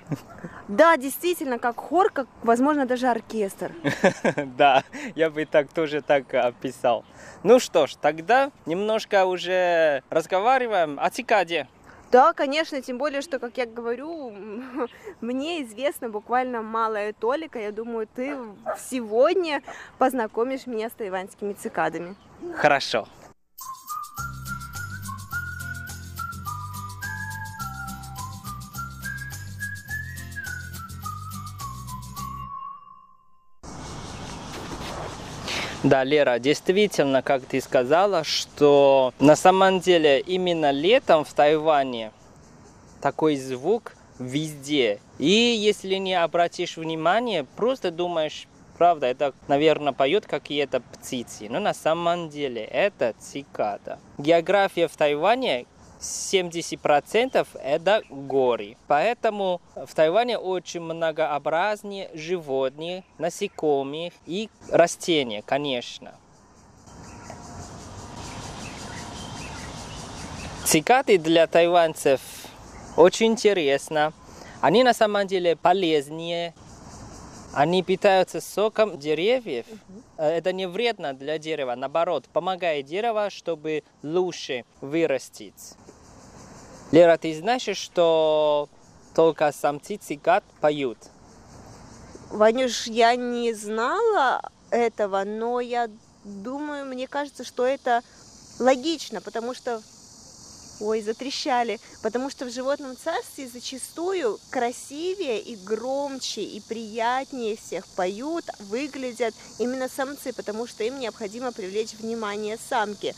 [0.69, 3.73] Да, действительно, как хор, как, возможно, даже оркестр.
[4.57, 4.85] Да,
[5.15, 7.05] я бы так тоже так описал.
[7.43, 11.69] Ну что ж, тогда немножко уже разговариваем о цикаде.
[12.13, 14.31] Да, конечно, тем более, что, как я говорю,
[15.23, 17.59] мне известно буквально малая толика.
[17.59, 18.37] Я думаю, ты
[18.79, 19.63] сегодня
[19.97, 22.15] познакомишь меня с тайваньскими цикадами.
[22.55, 23.09] Хорошо.
[35.83, 42.13] Да, Лера, действительно, как ты сказала, что на самом деле именно летом в Тайване
[43.01, 45.01] такой звук везде.
[45.19, 48.47] И если не обратишь внимание, просто думаешь,
[48.79, 51.49] правда, это, наверное, поет какие-то птицы.
[51.51, 53.99] Но на самом деле это цикада.
[54.19, 55.67] География в Тайване
[56.03, 58.77] 70% это горы.
[58.89, 66.15] Поэтому в Тайване очень многообразнее животных, насекомых и растения, конечно.
[70.65, 72.21] Цикады для тайванцев
[72.97, 74.13] очень интересно.
[74.61, 76.55] Они на самом деле полезнее.
[77.53, 79.67] Они питаются соком деревьев.
[80.17, 85.75] Это не вредно для дерева, наоборот, помогает дереву, чтобы лучше вырастить.
[86.93, 88.69] Лера, ты знаешь, что
[89.15, 90.99] только самцы цикад поют?
[92.31, 95.89] Ванюш, я не знала этого, но я
[96.25, 98.03] думаю, мне кажется, что это
[98.59, 99.83] логично, потому что
[100.81, 101.79] Ой, затрещали.
[102.03, 109.89] Потому что в животном царстве зачастую красивее и громче и приятнее всех поют, выглядят именно
[109.89, 113.15] самцы, потому что им необходимо привлечь внимание самки.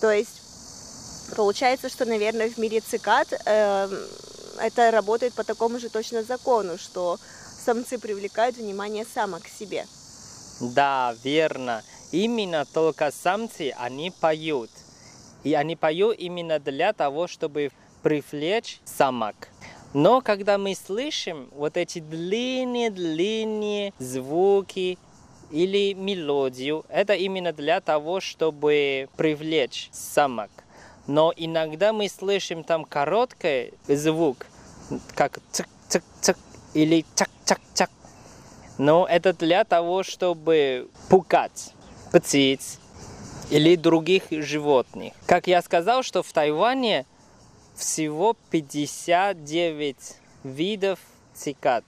[0.00, 0.47] То есть
[1.36, 4.06] Получается, что, наверное, в мире цикад э,
[4.60, 7.18] это работает по такому же точно закону, что
[7.64, 9.86] самцы привлекают внимание самок к себе.
[10.60, 11.82] Да, верно.
[12.12, 14.70] Именно только самцы, они поют.
[15.44, 17.70] И они поют именно для того, чтобы
[18.02, 19.48] привлечь самок.
[19.94, 24.98] Но когда мы слышим вот эти длинные-длинные звуки
[25.50, 30.50] или мелодию, это именно для того, чтобы привлечь самок
[31.08, 34.46] но иногда мы слышим там короткий звук,
[35.14, 36.36] как цик-цик-цик
[36.74, 37.90] или чак-чак-чак.
[38.76, 41.72] Но это для того, чтобы пугать
[42.12, 42.78] птиц
[43.50, 45.14] или других животных.
[45.26, 47.06] Как я сказал, что в Тайване
[47.74, 49.96] всего 59
[50.44, 50.98] видов
[51.34, 51.84] цикад.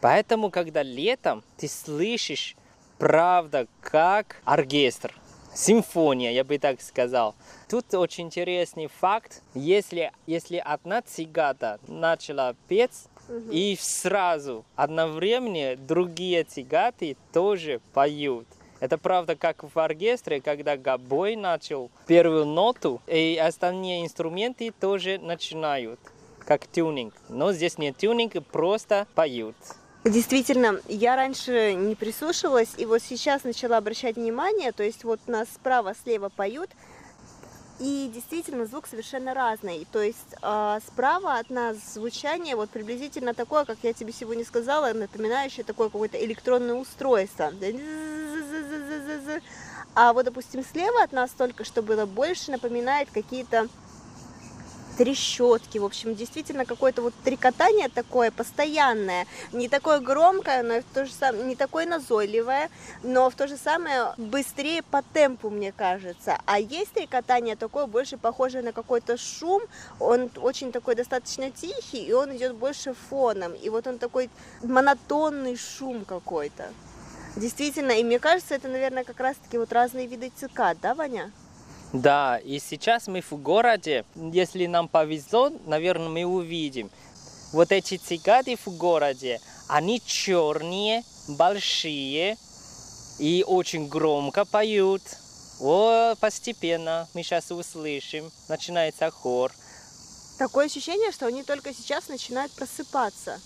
[0.00, 2.56] Поэтому, когда летом ты слышишь,
[2.98, 5.14] правда, как оркестр,
[5.54, 7.34] симфония, я бы так сказал.
[7.68, 9.42] Тут очень интересный факт.
[9.54, 13.50] Если, если одна цигата начала петь, угу.
[13.50, 18.46] и сразу одновременно другие цигаты тоже поют.
[18.80, 26.00] Это правда, как в оркестре, когда гобой начал первую ноту, и остальные инструменты тоже начинают,
[26.46, 27.14] как тюнинг.
[27.28, 29.56] Но здесь не тюнинг, просто поют.
[30.04, 35.46] Действительно, я раньше не прислушивалась, и вот сейчас начала обращать внимание, то есть вот нас
[35.54, 36.70] справа, слева поют,
[37.80, 39.86] и действительно звук совершенно разный.
[39.92, 44.92] То есть э, справа от нас звучание вот приблизительно такое, как я тебе сегодня сказала,
[44.94, 47.52] напоминающее такое какое-то электронное устройство.
[49.94, 53.68] А вот, допустим, слева от нас только что было больше напоминает какие-то
[54.96, 61.06] трещотки, в общем, действительно какое-то вот трекотание такое постоянное, не такое громкое, но в то
[61.06, 62.68] же самое, не такое назойливое,
[63.02, 66.38] но в то же самое быстрее по темпу, мне кажется.
[66.46, 69.62] А есть трекотание такое больше похожее на какой-то шум,
[69.98, 74.30] он очень такой достаточно тихий, и он идет больше фоном, и вот он такой
[74.62, 76.68] монотонный шум какой-то.
[77.36, 81.30] Действительно, и мне кажется, это, наверное, как раз-таки вот разные виды цикад, да, Ваня?
[81.92, 86.88] Да, и сейчас мы в городе, если нам повезло, наверное, мы увидим.
[87.52, 92.36] Вот эти цикады в городе, они черные, большие
[93.18, 95.02] и очень громко поют.
[95.60, 99.52] О, постепенно мы сейчас услышим, начинается хор.
[100.38, 103.40] Такое ощущение, что они только сейчас начинают просыпаться.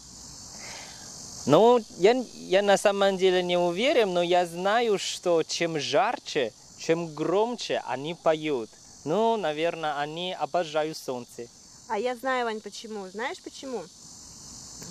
[1.46, 6.52] Ну, я, я на самом деле не уверен, но я знаю, что чем жарче,
[6.84, 8.70] чем громче они поют.
[9.04, 11.46] Ну, наверное, они обожают солнце.
[11.88, 13.08] А я знаю, Вань, почему.
[13.08, 13.82] Знаешь почему?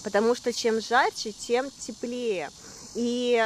[0.04, 2.50] Потому что чем жарче, тем теплее.
[2.96, 3.44] И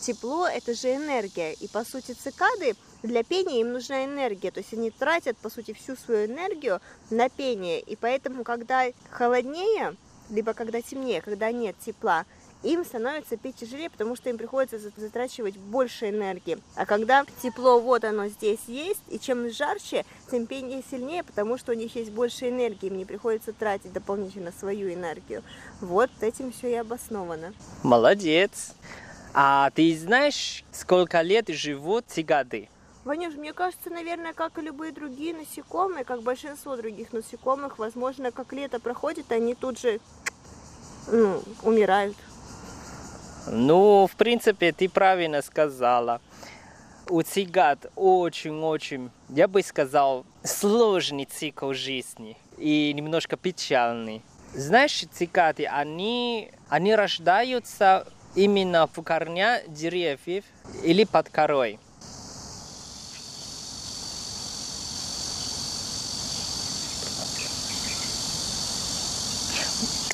[0.00, 1.52] тепло– это же энергия.
[1.54, 4.50] И, по сути, цикады для пения им нужна энергия.
[4.50, 6.80] То есть они тратят, по сути, всю свою энергию
[7.10, 7.80] на пение.
[7.80, 9.96] И поэтому, когда холоднее,
[10.30, 12.24] либо когда темнее, когда нет тепла,
[12.64, 16.58] им становится пить тяжелее, потому что им приходится затрачивать больше энергии.
[16.76, 21.72] А когда тепло вот оно здесь есть, и чем жарче, тем пение сильнее, потому что
[21.72, 25.42] у них есть больше энергии, им не приходится тратить дополнительно свою энергию.
[25.80, 27.52] Вот этим все и обосновано.
[27.82, 28.72] Молодец.
[29.34, 32.68] А ты знаешь, сколько лет живут цикады?
[33.04, 38.52] Ванюш, мне кажется, наверное, как и любые другие насекомые, как большинство других насекомых, возможно, как
[38.54, 40.00] лето проходит, они тут же
[41.12, 42.16] ну, умирают.
[43.46, 46.20] Ну, в принципе, ты правильно сказала.
[47.08, 54.22] У цикад очень-очень, я бы сказал, сложный цикл жизни и немножко печальный.
[54.54, 60.44] Знаешь, цикады, они, они рождаются именно в корня деревьев
[60.82, 61.78] или под корой.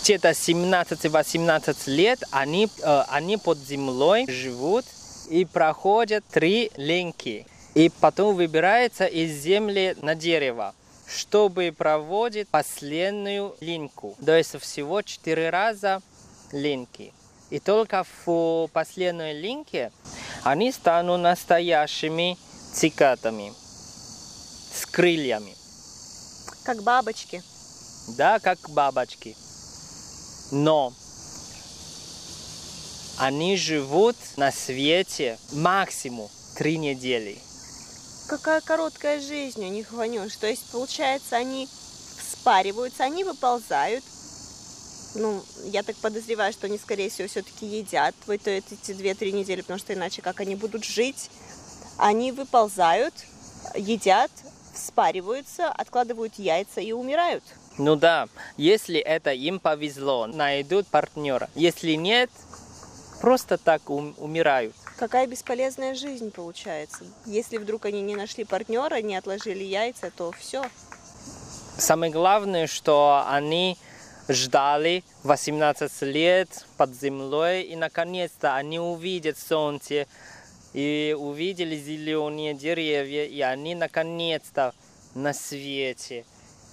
[0.02, 4.84] Где-то 17-18 лет они, э, они под землей живут
[5.28, 7.46] и проходят три линки.
[7.74, 10.74] И потом выбирается из земли на дерево,
[11.06, 14.16] чтобы проводить последнюю линку.
[14.24, 16.02] То есть всего четыре раза
[16.50, 17.12] линки.
[17.50, 19.92] И только в последней линке
[20.42, 22.38] они станут настоящими
[22.72, 23.52] цикатами
[24.74, 25.54] с крыльями.
[26.64, 27.42] Как бабочки.
[28.16, 29.36] Да, как бабочки
[30.50, 30.92] но
[33.18, 37.38] они живут на свете максимум три недели.
[38.28, 40.36] Какая короткая жизнь у них, Ванюш.
[40.36, 41.68] То есть, получается, они
[42.32, 44.04] спариваются, они выползают.
[45.16, 49.78] Ну, я так подозреваю, что они, скорее всего, все-таки едят в эти две-три недели, потому
[49.80, 51.30] что иначе как они будут жить?
[51.96, 53.12] Они выползают,
[53.74, 54.30] едят,
[54.80, 57.44] спариваются, откладывают яйца и умирают.
[57.78, 61.48] Ну да, если это им повезло, найдут партнера.
[61.54, 62.30] Если нет,
[63.20, 64.74] просто так ум- умирают.
[64.96, 67.04] Какая бесполезная жизнь получается.
[67.24, 70.64] Если вдруг они не нашли партнера, не отложили яйца, то все.
[71.78, 73.78] Самое главное, что они
[74.28, 80.06] ждали 18 лет под землей, и наконец-то они увидят солнце,
[80.72, 84.74] и увидели зеленые деревья, и они наконец-то
[85.14, 86.24] на свете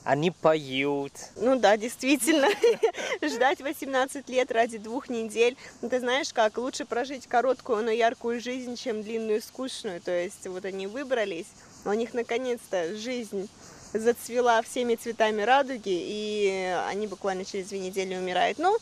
[0.07, 1.11] они поют.
[1.35, 2.47] Ну да, действительно.
[3.21, 5.57] Ждать 18 лет ради двух недель.
[5.81, 9.99] Ну, ты знаешь как, лучше прожить короткую, но яркую жизнь, чем длинную, скучную.
[9.99, 11.47] То есть вот они выбрались,
[11.83, 13.49] у них наконец-то жизнь
[13.91, 18.59] зацвела всеми цветами радуги, и они буквально через две недели умирают.
[18.59, 18.77] Ну,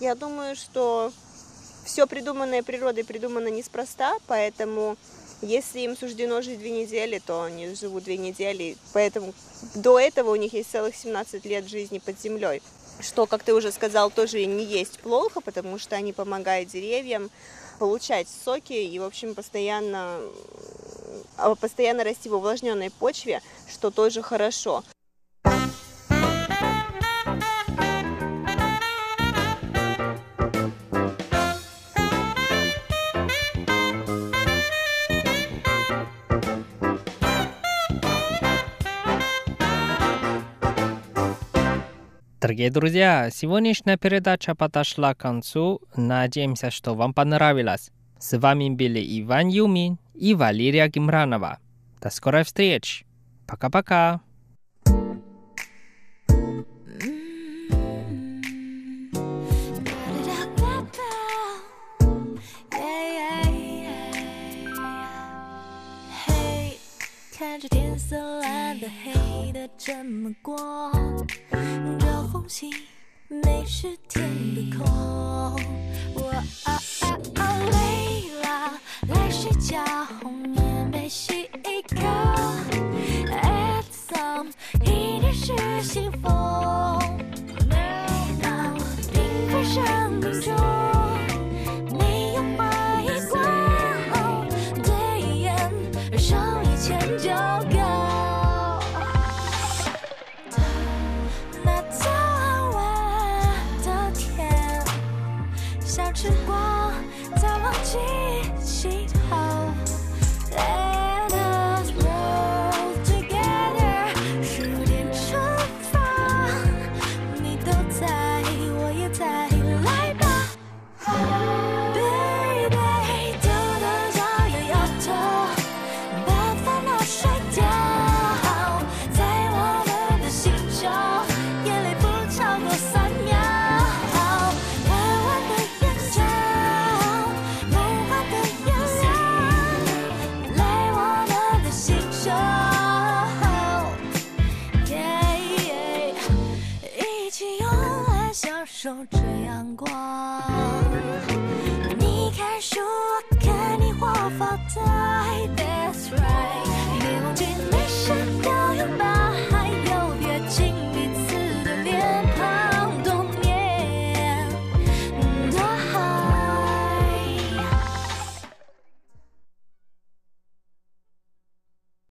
[0.00, 1.12] я думаю, что
[1.90, 4.96] все придуманное природой придумано неспроста, поэтому
[5.42, 8.76] если им суждено жить две недели, то они живут две недели.
[8.92, 9.34] Поэтому
[9.74, 12.62] до этого у них есть целых 17 лет жизни под землей.
[13.00, 17.28] Что, как ты уже сказал, тоже не есть плохо, потому что они помогают деревьям
[17.78, 20.20] получать соки и, в общем, постоянно,
[21.38, 24.84] а, постоянно расти в увлажненной почве, что тоже хорошо.
[42.40, 45.82] Дорогие друзья, сегодняшняя передача подошла к концу.
[45.94, 47.90] Надеемся, что вам понравилось.
[48.18, 51.58] С вами были Иван Юмин и Валерия Гимранова.
[52.00, 53.04] До скорой встречи.
[53.46, 54.22] Пока-пока.
[69.02, 70.56] 黑的这么过。
[72.32, 72.70] 空气
[73.28, 74.86] 没是天的空。
[76.14, 76.30] 我
[76.64, 76.70] 啊
[77.02, 79.82] 啊啊累了，来睡觉，
[80.22, 81.39] 棉被洗